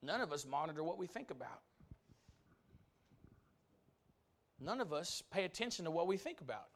[0.00, 1.62] None of us monitor what we think about.
[4.60, 6.68] None of us pay attention to what we think about.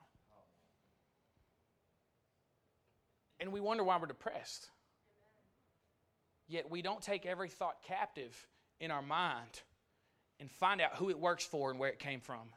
[3.38, 4.70] And we wonder why we're depressed.
[6.48, 8.48] Yet we don't take every thought captive
[8.80, 9.62] in our mind
[10.40, 12.48] and find out who it works for and where it came from.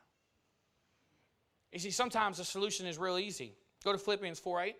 [1.72, 3.56] You see, sometimes the solution is real easy.
[3.84, 4.76] Go to Philippians 4 8.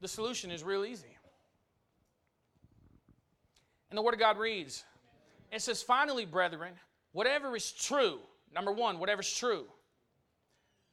[0.00, 1.16] The solution is real easy.
[3.90, 4.84] And the Word of God reads
[5.50, 6.74] it says, Finally, brethren,
[7.12, 8.18] whatever is true,
[8.52, 9.64] number one, whatever is true.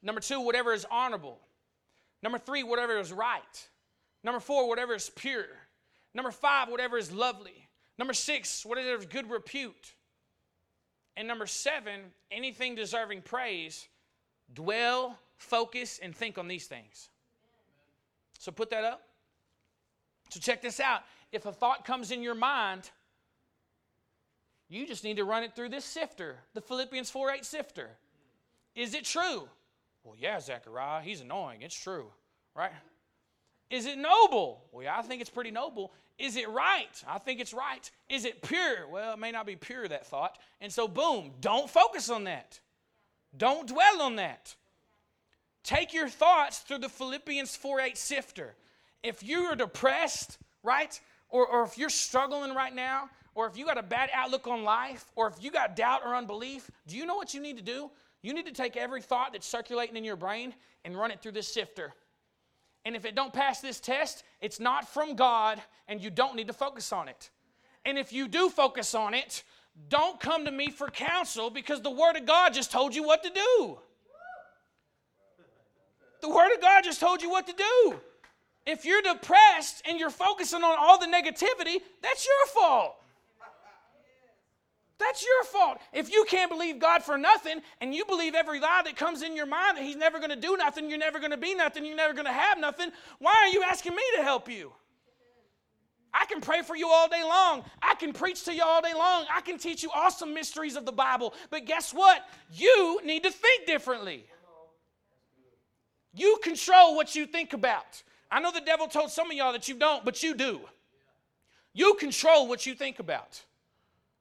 [0.02, 1.40] Number two, whatever is honorable.
[2.22, 3.70] Number three, whatever is right.
[4.24, 5.46] Number four, whatever is pure.
[6.14, 7.68] Number five, whatever is lovely.
[7.98, 9.96] Number six, whatever is good repute.
[11.18, 12.02] And number seven,
[12.32, 13.88] anything deserving praise,
[14.54, 17.10] dwell, focus, and think on these things.
[18.40, 19.02] So put that up.
[20.30, 21.02] So check this out.
[21.32, 22.90] If a thought comes in your mind,
[24.68, 27.90] you just need to run it through this sifter, the Philippians 4 8 sifter.
[28.76, 29.48] Is it true?
[30.04, 31.62] Well, yeah, Zechariah, he's annoying.
[31.62, 32.08] It's true,
[32.56, 32.72] right?
[33.70, 34.64] Is it noble?
[34.72, 35.92] Well, yeah, I think it's pretty noble.
[36.18, 37.04] Is it right?
[37.08, 37.90] I think it's right.
[38.10, 38.88] Is it pure?
[38.90, 40.38] Well, it may not be pure, that thought.
[40.62, 42.60] And so, boom, don't focus on that.
[43.36, 44.56] Don't dwell on that.
[45.64, 48.56] Take your thoughts through the Philippians 4 8 sifter.
[49.04, 51.00] If you are depressed, right?
[51.30, 54.64] Or, or if you're struggling right now, or if you got a bad outlook on
[54.64, 57.64] life, or if you got doubt or unbelief, do you know what you need to
[57.64, 57.92] do?
[58.22, 60.54] You need to take every thought that's circulating in your brain
[60.86, 61.94] and run it through this sifter.
[62.86, 66.48] And if it don't pass this test, it's not from God and you don't need
[66.48, 67.32] to focus on it.
[67.84, 69.44] And if you do focus on it,
[69.90, 73.24] don't come to me for counsel because the Word of God just told you what
[73.24, 73.78] to do.
[76.22, 78.00] The Word of God just told you what to do.
[78.66, 82.96] If you're depressed and you're focusing on all the negativity, that's your fault.
[85.16, 85.78] That's your fault.
[85.94, 89.34] If you can't believe God for nothing and you believe every lie that comes in
[89.34, 91.86] your mind that He's never going to do nothing, you're never going to be nothing,
[91.86, 94.74] you're never going to have nothing, why are you asking me to help you?
[96.14, 97.64] I can pray for you all day long.
[97.82, 99.26] I can preach to you all day long.
[99.34, 101.34] I can teach you awesome mysteries of the Bible.
[101.50, 102.28] But guess what?
[102.52, 104.26] You need to think differently.
[106.14, 108.04] You control what you think about.
[108.30, 110.60] I know the devil told some of y'all that you don't, but you do.
[111.74, 113.42] You control what you think about.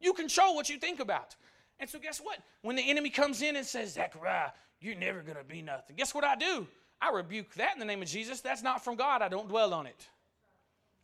[0.05, 1.35] You control what you think about.
[1.81, 2.39] And so, guess what?
[2.61, 6.15] When the enemy comes in and says, Zechariah, you're never going to be nothing, guess
[6.15, 6.67] what I do?
[7.01, 8.43] I rebuke that in the name of Jesus.
[8.43, 9.23] That's not from God.
[9.23, 10.07] I don't dwell on it.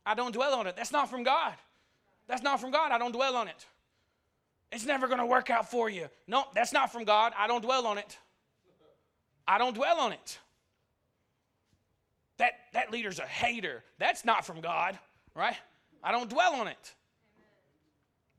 [0.05, 0.75] I don't dwell on it.
[0.75, 1.53] That's not from God.
[2.27, 2.91] That's not from God.
[2.91, 3.65] I don't dwell on it.
[4.71, 6.07] It's never going to work out for you.
[6.27, 7.33] No, that's not from God.
[7.35, 8.17] I don't dwell on it.
[9.47, 10.37] I don't dwell on it.
[12.37, 13.83] That, that leader's a hater.
[13.97, 14.97] That's not from God,
[15.35, 15.55] right?
[16.03, 16.93] I don't dwell on it.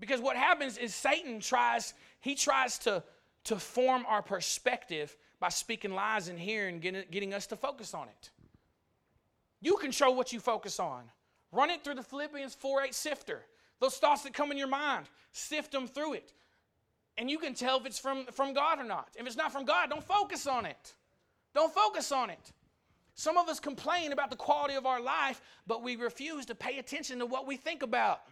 [0.02, 3.04] Because what happens is Satan tries, he tries to,
[3.44, 7.94] to form our perspective by speaking lies in here and getting, getting us to focus
[7.94, 8.30] on it.
[9.60, 11.04] You control what you focus on.
[11.52, 13.42] Run it through the Philippians 4 8 sifter.
[13.78, 16.32] Those thoughts that come in your mind, sift them through it.
[17.16, 19.10] And you can tell if it's from, from God or not.
[19.16, 20.94] If it's not from God, don't focus on it.
[21.54, 22.50] Don't focus on it.
[23.14, 26.78] Some of us complain about the quality of our life, but we refuse to pay
[26.78, 28.22] attention to what we think about.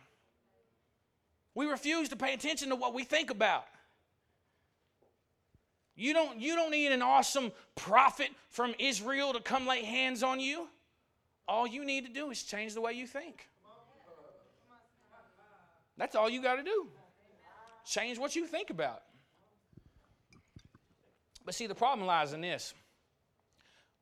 [1.55, 3.65] We refuse to pay attention to what we think about.
[5.97, 10.41] You don't, you don't need an awesome prophet from Israel to come lay hands on
[10.41, 10.69] you.
[11.47, 13.49] All you need to do is change the way you think.
[15.99, 16.87] That's all you got to do.
[17.85, 19.03] Change what you think about.
[21.45, 22.73] But see, the problem lies in this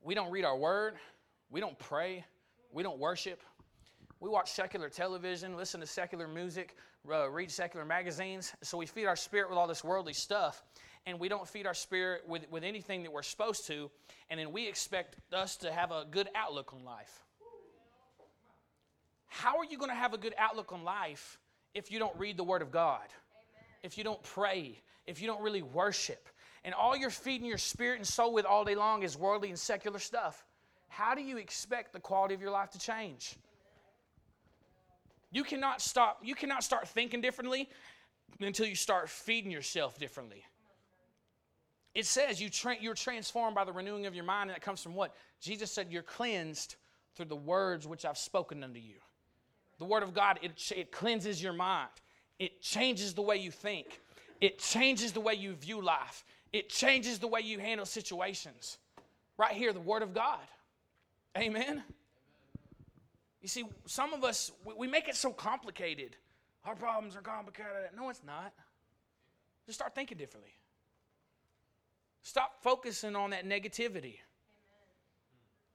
[0.01, 0.95] we don't read our word,
[1.51, 2.25] we don't pray,
[2.73, 3.43] we don't worship,
[4.21, 6.77] We watch secular television, listen to secular music,
[7.13, 8.53] uh, read secular magazines.
[8.63, 10.63] So we feed our spirit with all this worldly stuff,
[11.07, 13.91] and we don't feed our spirit with, with anything that we're supposed to,
[14.31, 17.25] and then we expect us to have a good outlook on life.
[19.27, 21.39] How are you going to have a good outlook on life
[21.75, 23.07] if you don't read the Word of God?
[23.83, 24.81] If you don't pray?
[25.07, 26.29] If you don't really worship?
[26.65, 29.59] And all you're feeding your spirit and soul with all day long is worldly and
[29.59, 30.45] secular stuff.
[30.89, 33.37] How do you expect the quality of your life to change?
[35.31, 37.68] You cannot stop, you cannot start thinking differently
[38.41, 40.43] until you start feeding yourself differently.
[41.95, 44.83] It says you tra- you're transformed by the renewing of your mind, and that comes
[44.83, 45.14] from what?
[45.41, 46.76] Jesus said, You're cleansed
[47.14, 48.95] through the words which I've spoken unto you.
[49.79, 51.91] The Word of God, it, it cleanses your mind,
[52.39, 54.01] it changes the way you think,
[54.41, 58.79] it changes the way you view life, it changes the way you handle situations.
[59.37, 60.41] Right here, the Word of God.
[61.37, 61.83] Amen.
[63.41, 66.16] You see, some of us, we make it so complicated.
[66.64, 67.91] Our problems are complicated.
[67.97, 68.53] No, it's not.
[69.66, 70.53] Just start thinking differently.
[72.22, 74.16] Stop focusing on that negativity.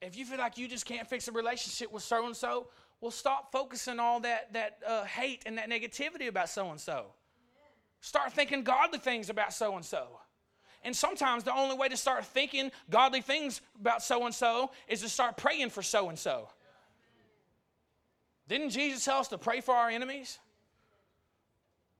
[0.01, 2.67] If you feel like you just can't fix a relationship with so and so,
[2.99, 7.07] well, stop focusing all that, that uh, hate and that negativity about so and so.
[8.01, 10.19] Start thinking godly things about so and so.
[10.83, 15.01] And sometimes the only way to start thinking godly things about so and so is
[15.01, 16.49] to start praying for so and so.
[18.47, 20.39] Didn't Jesus tell us to pray for our enemies?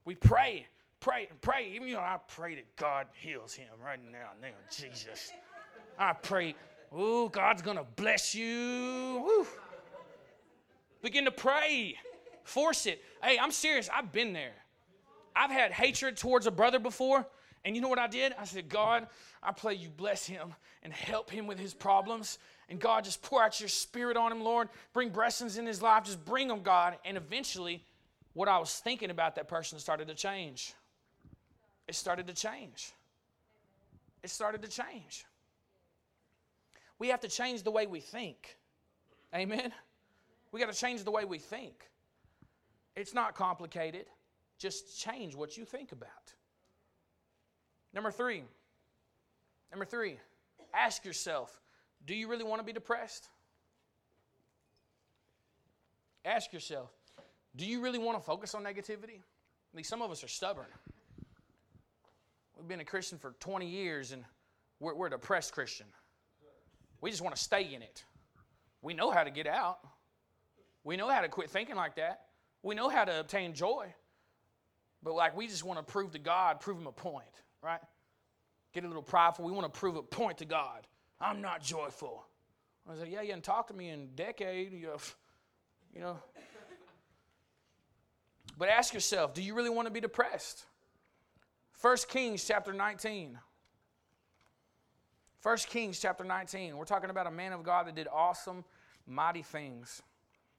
[0.06, 0.68] We pray,
[1.00, 1.72] pray, pray.
[1.74, 4.76] Even you know, I pray that God heals him right now, in the name of
[4.76, 5.32] Jesus.
[5.98, 6.56] I pray,
[6.92, 9.24] oh, God's gonna bless you.
[9.26, 9.48] Woo.
[11.02, 11.98] Begin to pray.
[12.44, 13.02] Force it.
[13.24, 13.90] Hey, I'm serious.
[13.94, 14.54] I've been there.
[15.36, 17.26] I've had hatred towards a brother before,
[17.64, 18.34] and you know what I did?
[18.38, 19.08] I said, God,
[19.42, 22.38] I pray you bless him and help him with his problems
[22.70, 24.70] and God, just pour out your spirit on him, Lord.
[24.94, 26.04] Bring blessings in his life.
[26.06, 26.98] Just bring them, God.
[27.06, 27.84] And eventually,
[28.34, 30.74] what I was thinking about that person started to change.
[31.88, 32.94] It started to change.
[34.24, 35.26] It started to change.
[37.00, 38.58] We have to change the way we think.
[39.36, 39.72] Amen?
[40.52, 41.90] We got to change the way we think.
[42.96, 44.06] It's not complicated.
[44.60, 46.10] Just change what you think about.
[47.94, 48.44] Number three.
[49.72, 50.20] Number three,
[50.72, 51.60] ask yourself
[52.06, 53.30] do you really want to be depressed?
[56.26, 56.90] Ask yourself,
[57.56, 59.20] do you really want to focus on negativity?
[59.20, 60.68] I mean, some of us are stubborn.
[62.58, 64.24] We've been a Christian for 20 years and
[64.80, 65.88] we're, we're a depressed Christian.
[67.02, 68.04] We just want to stay in it.
[68.82, 69.80] We know how to get out.
[70.84, 72.22] We know how to quit thinking like that.
[72.62, 73.94] We know how to obtain joy.
[75.02, 77.26] But like we just want to prove to God, prove him a point,
[77.62, 77.82] right?
[78.74, 79.46] Get a little prideful.
[79.46, 80.88] We want to prove a point to God.
[81.24, 82.26] I'm not joyful.
[82.92, 84.74] I said, Yeah, you haven't talked to me in a decade.
[84.74, 84.92] You,
[85.96, 86.18] you know.
[88.58, 90.66] But ask yourself, do you really want to be depressed?
[91.82, 93.40] 1 Kings chapter 19.
[95.42, 96.78] 1 Kings chapter 19.
[96.78, 98.64] We're talking about a man of God that did awesome,
[99.08, 100.02] mighty things.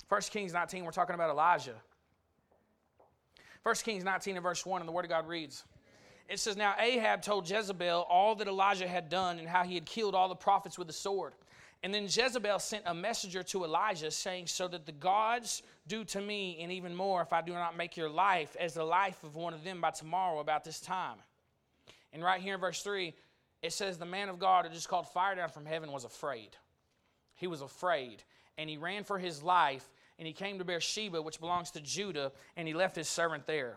[0.09, 1.77] 1 Kings 19, we're talking about Elijah.
[3.63, 5.65] 1 Kings 19 and verse 1, and the Word of God reads
[6.29, 9.85] it says, Now Ahab told Jezebel all that Elijah had done and how he had
[9.85, 11.33] killed all the prophets with the sword.
[11.83, 16.21] And then Jezebel sent a messenger to Elijah, saying, So that the gods do to
[16.21, 19.37] me, and even more, if I do not make your life as the life of
[19.37, 21.19] one of them by tomorrow about this time.
[22.15, 23.13] And right here in verse 3,
[23.63, 26.57] it says, The man of God who just called fire down from heaven was afraid.
[27.35, 28.23] He was afraid.
[28.57, 29.87] And he ran for his life,
[30.19, 33.77] and he came to Beersheba, which belongs to Judah, and he left his servant there.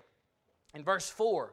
[0.73, 1.51] In verse 4,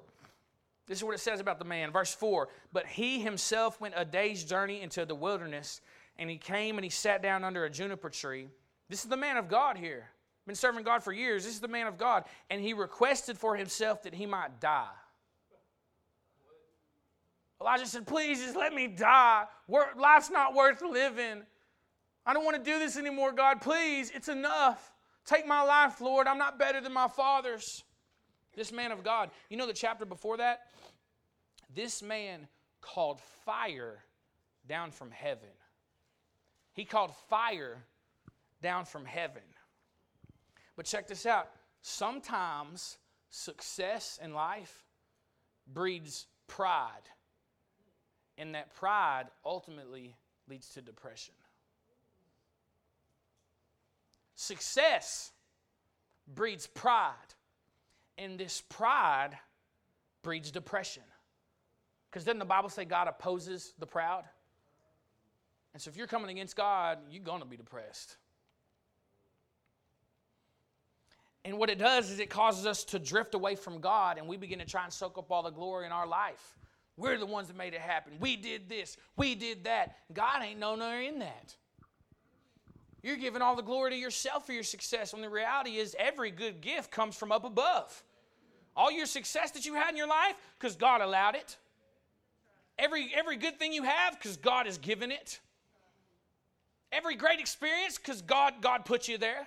[0.87, 1.91] this is what it says about the man.
[1.91, 5.81] Verse 4 But he himself went a day's journey into the wilderness,
[6.19, 8.49] and he came and he sat down under a juniper tree.
[8.89, 10.11] This is the man of God here.
[10.47, 11.45] Been serving God for years.
[11.45, 12.25] This is the man of God.
[12.51, 14.91] And he requested for himself that he might die.
[17.61, 19.45] Elijah said, Please just let me die.
[19.69, 21.43] Life's not worth living.
[22.27, 23.63] I don't want to do this anymore, God.
[23.63, 24.93] Please, it's enough.
[25.25, 26.27] Take my life, Lord.
[26.27, 27.83] I'm not better than my father's.
[28.57, 29.31] This man of God.
[29.49, 30.67] You know the chapter before that?
[31.75, 32.47] This man
[32.81, 34.05] called fire
[34.69, 35.49] down from heaven.
[36.73, 37.85] He called fire
[38.63, 39.43] down from heaven.
[40.77, 41.49] But check this out.
[41.83, 42.99] Sometimes
[43.31, 44.85] success in life
[45.73, 47.09] breeds pride,
[48.39, 50.17] and that pride ultimately
[50.49, 51.35] leads to depression.
[54.35, 55.33] Success
[56.35, 57.15] breeds pride,
[58.19, 59.31] and this pride
[60.23, 61.03] breeds depression.
[62.11, 64.25] Because doesn't the Bible say God opposes the proud?
[65.73, 68.17] And so if you're coming against God, you're going to be depressed.
[71.45, 74.37] And what it does is it causes us to drift away from God and we
[74.37, 76.57] begin to try and soak up all the glory in our life.
[76.97, 78.15] We're the ones that made it happen.
[78.21, 79.97] We did this, we did that.
[80.13, 81.55] God ain't no nowhere in that.
[83.05, 86.31] You're giving all the glory to yourself for your success when the reality is every
[86.31, 88.03] good gift comes from up above.
[88.75, 91.59] All your success that you had in your life, because God allowed it.
[92.79, 95.39] Every, every good thing you have, because God has given it.
[96.93, 99.47] Every great experience, because God, God put you there.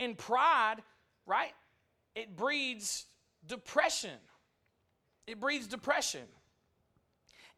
[0.00, 0.76] And pride,
[1.26, 1.52] right?
[2.14, 3.04] It breeds
[3.46, 4.16] depression.
[5.26, 6.22] It breeds depression.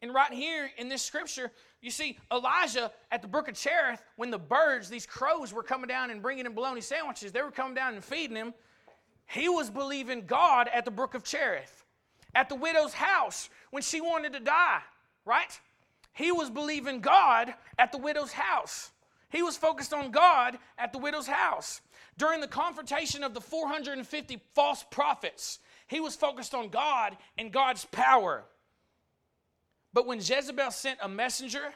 [0.01, 4.31] And right here in this scripture, you see Elijah at the brook of Cherith, when
[4.31, 7.75] the birds, these crows, were coming down and bringing him bologna sandwiches, they were coming
[7.75, 8.53] down and feeding him.
[9.27, 11.83] He was believing God at the brook of Cherith.
[12.33, 14.81] At the widow's house, when she wanted to die,
[15.25, 15.59] right?
[16.13, 18.91] He was believing God at the widow's house.
[19.29, 21.81] He was focused on God at the widow's house.
[22.17, 27.85] During the confrontation of the 450 false prophets, he was focused on God and God's
[27.85, 28.43] power.
[29.93, 31.73] But when Jezebel sent a messenger,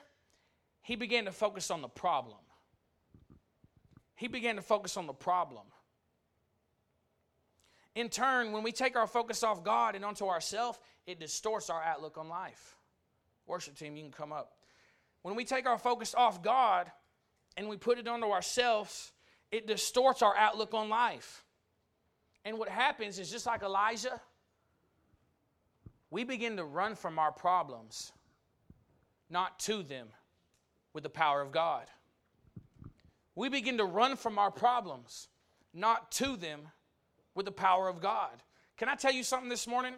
[0.81, 2.39] he began to focus on the problem.
[4.15, 5.65] He began to focus on the problem.
[7.95, 11.81] In turn, when we take our focus off God and onto ourselves, it distorts our
[11.81, 12.75] outlook on life.
[13.47, 14.53] Worship team, you can come up.
[15.21, 16.91] When we take our focus off God
[17.57, 19.11] and we put it onto ourselves,
[19.51, 21.43] it distorts our outlook on life.
[22.43, 24.21] And what happens is just like Elijah,
[26.15, 28.13] we begin to run from our problems,
[29.29, 30.07] not to them,
[30.93, 31.87] with the power of God.
[33.35, 35.27] We begin to run from our problems,
[35.73, 36.61] not to them,
[37.33, 38.31] with the power of God.
[38.77, 39.93] Can I tell you something this morning?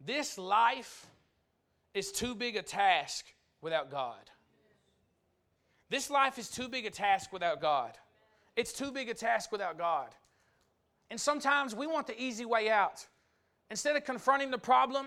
[0.00, 1.08] This life
[1.92, 3.26] is too big a task
[3.60, 4.30] without God.
[5.90, 7.92] This life is too big a task without God.
[8.56, 10.08] It's too big a task without God.
[11.10, 13.06] And sometimes we want the easy way out.
[13.70, 15.06] Instead of confronting the problem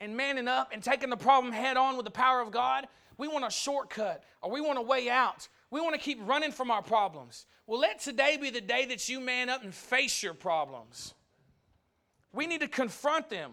[0.00, 2.86] and manning up and taking the problem head on with the power of God,
[3.18, 5.48] we want a shortcut or we want a way out.
[5.70, 7.46] We want to keep running from our problems.
[7.66, 11.14] Well, let today be the day that you man up and face your problems.
[12.32, 13.52] We need to confront them.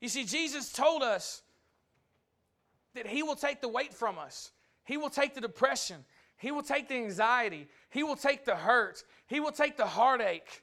[0.00, 1.42] You see, Jesus told us
[2.94, 4.52] that He will take the weight from us,
[4.84, 6.04] He will take the depression,
[6.36, 10.62] He will take the anxiety, He will take the hurt, He will take the heartache.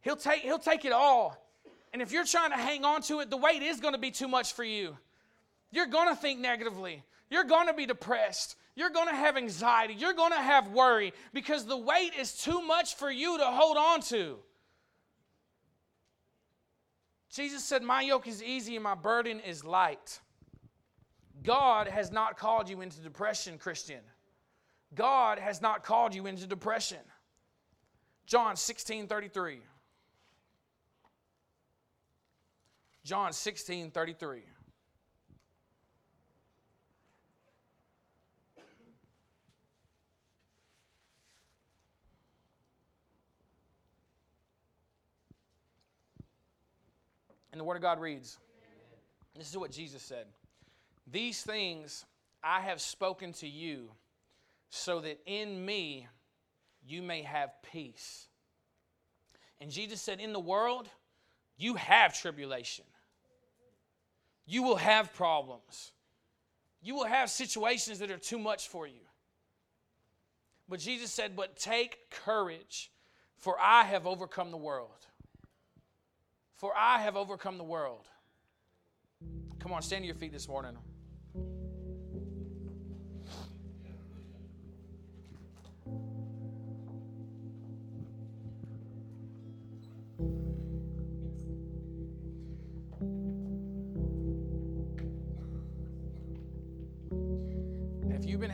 [0.00, 1.36] He'll take, he'll take it all.
[1.92, 4.10] And if you're trying to hang on to it, the weight is going to be
[4.10, 4.96] too much for you.
[5.70, 7.02] You're going to think negatively.
[7.30, 8.56] You're going to be depressed.
[8.74, 9.94] You're going to have anxiety.
[9.94, 13.76] You're going to have worry because the weight is too much for you to hold
[13.76, 14.38] on to.
[17.30, 20.20] Jesus said, My yoke is easy and my burden is light.
[21.42, 24.00] God has not called you into depression, Christian.
[24.94, 26.98] God has not called you into depression.
[28.26, 29.60] John 16 33.
[33.04, 34.42] John 16 33.
[47.58, 48.38] And the Word of God reads
[49.36, 50.26] this is what Jesus said
[51.06, 52.04] These things
[52.42, 53.90] I have spoken to you,
[54.68, 56.06] so that in me
[56.86, 58.28] you may have peace.
[59.60, 60.88] And Jesus said, In the world,
[61.58, 62.84] you have tribulation.
[64.46, 65.92] You will have problems.
[66.80, 69.00] You will have situations that are too much for you.
[70.68, 72.90] But Jesus said, But take courage,
[73.36, 75.06] for I have overcome the world.
[76.54, 78.06] For I have overcome the world.
[79.58, 80.76] Come on, stand to your feet this morning.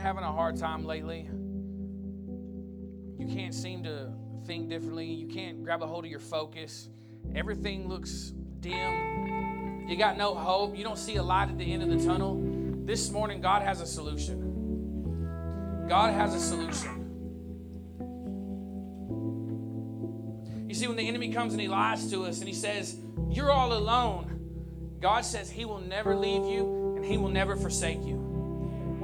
[0.04, 1.26] Having a hard time lately,
[3.18, 4.12] you can't seem to
[4.46, 6.90] think differently, you can't grab a hold of your focus,
[7.34, 11.82] everything looks dim, you got no hope, you don't see a light at the end
[11.82, 12.38] of the tunnel,
[12.84, 15.86] this morning God has a solution.
[15.88, 17.00] God has a solution.
[20.68, 22.94] You see, when the enemy comes and he lies to us and he says,
[23.30, 28.04] You're all alone, God says He will never leave you and He will never forsake
[28.04, 28.23] you.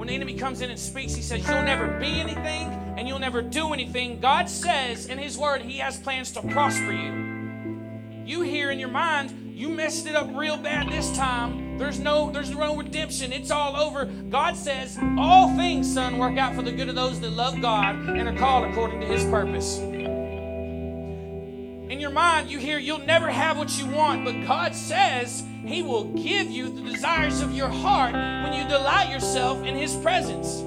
[0.01, 3.19] When the enemy comes in and speaks, he says, You'll never be anything and you'll
[3.19, 4.19] never do anything.
[4.19, 8.23] God says in His Word, He has plans to prosper you.
[8.25, 11.77] You hear in your mind, you messed it up real bad this time.
[11.77, 13.31] There's no, there's no redemption.
[13.31, 14.05] It's all over.
[14.05, 17.95] God says, All things, son, work out for the good of those that love God
[17.95, 19.77] and are called according to His purpose.
[21.91, 25.83] In your mind, you hear you'll never have what you want, but God says He
[25.83, 30.61] will give you the desires of your heart when you delight yourself in His presence.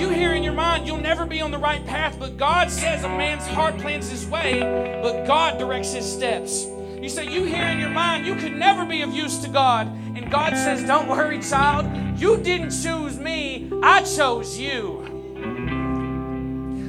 [0.00, 3.04] You hear in your mind you'll never be on the right path, but God says
[3.04, 4.60] a man's heart plans his way,
[5.02, 6.64] but God directs his steps.
[6.64, 9.86] You say, You hear in your mind you could never be of use to God,
[10.16, 12.18] and God says, Don't worry, child.
[12.18, 15.15] You didn't choose me, I chose you.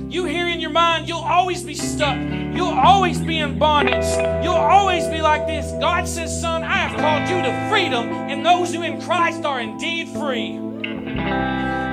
[0.10, 2.18] You hear in your mind, you'll always be stuck.
[2.18, 4.06] You'll always be in bondage.
[4.42, 5.70] You'll always be like this.
[5.82, 9.60] God says, Son, I have called you to freedom, and those who in Christ are
[9.60, 10.54] indeed free.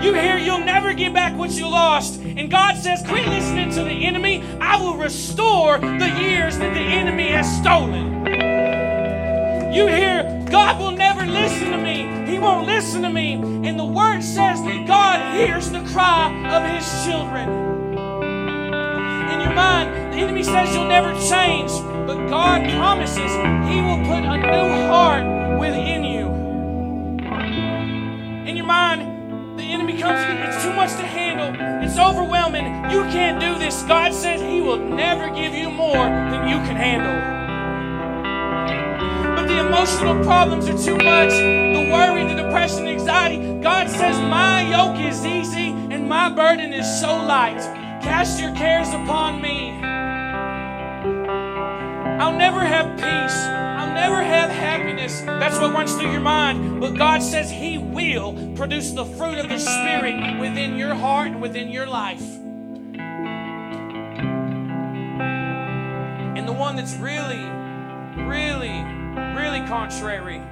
[0.05, 2.21] You hear you'll never get back what you lost.
[2.21, 4.45] And God says, Quit listening to the enemy.
[4.61, 8.27] I will restore the years that the enemy has stolen.
[9.75, 12.31] You hear, God will never listen to me.
[12.31, 13.33] He won't listen to me.
[13.33, 17.74] And the word says that God hears the cry of his children
[19.45, 20.13] your mind.
[20.13, 21.71] The enemy says you'll never change,
[22.07, 23.31] but God promises
[23.69, 26.27] He will put a new heart within you.
[28.49, 31.55] In your mind, the enemy comes it's too much to handle,
[31.87, 32.65] it's overwhelming.
[32.91, 33.83] You can't do this.
[33.85, 37.17] God says He will never give you more than you can handle
[39.37, 41.31] But the emotional problems are too much.
[41.31, 43.61] The worry, the depression, the anxiety.
[43.61, 47.61] God says, My yoke is easy and my burden is so light.
[48.05, 49.34] Cast your cares upon
[52.45, 53.39] never have peace.
[53.79, 55.23] I'll never have happiness.
[55.23, 56.79] That's what runs through your mind.
[56.79, 61.41] But God says He will produce the fruit of the Spirit within your heart and
[61.41, 62.21] within your life.
[66.37, 67.43] And the one that's really,
[68.27, 68.85] really,
[69.41, 70.43] really contrary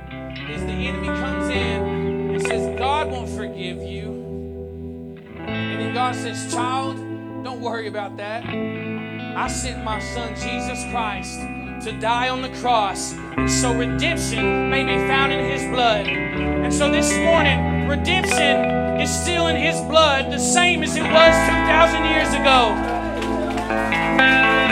[0.49, 5.19] is the enemy comes in and says, God won't forgive you.
[5.37, 6.97] And then God says, Child,
[7.45, 8.47] don't worry about that.
[8.47, 11.39] I sent my son Jesus Christ
[11.83, 13.13] to die on the cross
[13.61, 16.07] so redemption may be found in his blood.
[16.07, 21.35] And so this morning, redemption is still in his blood, the same as it was
[21.51, 22.71] 2,000 years ago.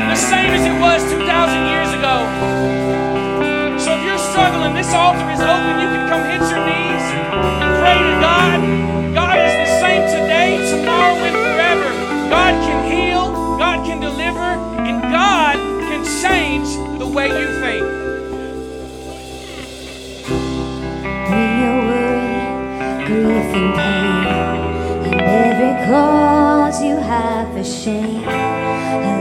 [0.06, 1.26] The same as it was 2,000
[1.66, 2.14] years ago.
[3.82, 5.82] So if you're struggling, this altar is open.
[5.82, 7.04] You can come hit your knees,
[7.82, 8.58] pray to God.
[9.18, 11.90] God is the same today, tomorrow, and forever.
[12.30, 14.49] God can heal, God can deliver,
[16.60, 17.84] change the way you think.
[21.26, 22.40] Through your worry,
[23.06, 24.26] grief, and pain,
[25.12, 28.30] and every cause you have for shame, I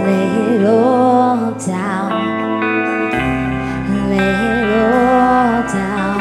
[0.06, 2.12] lay it all down.
[3.88, 6.20] I lay it all down.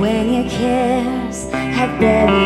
[0.00, 2.45] When your cares have buried.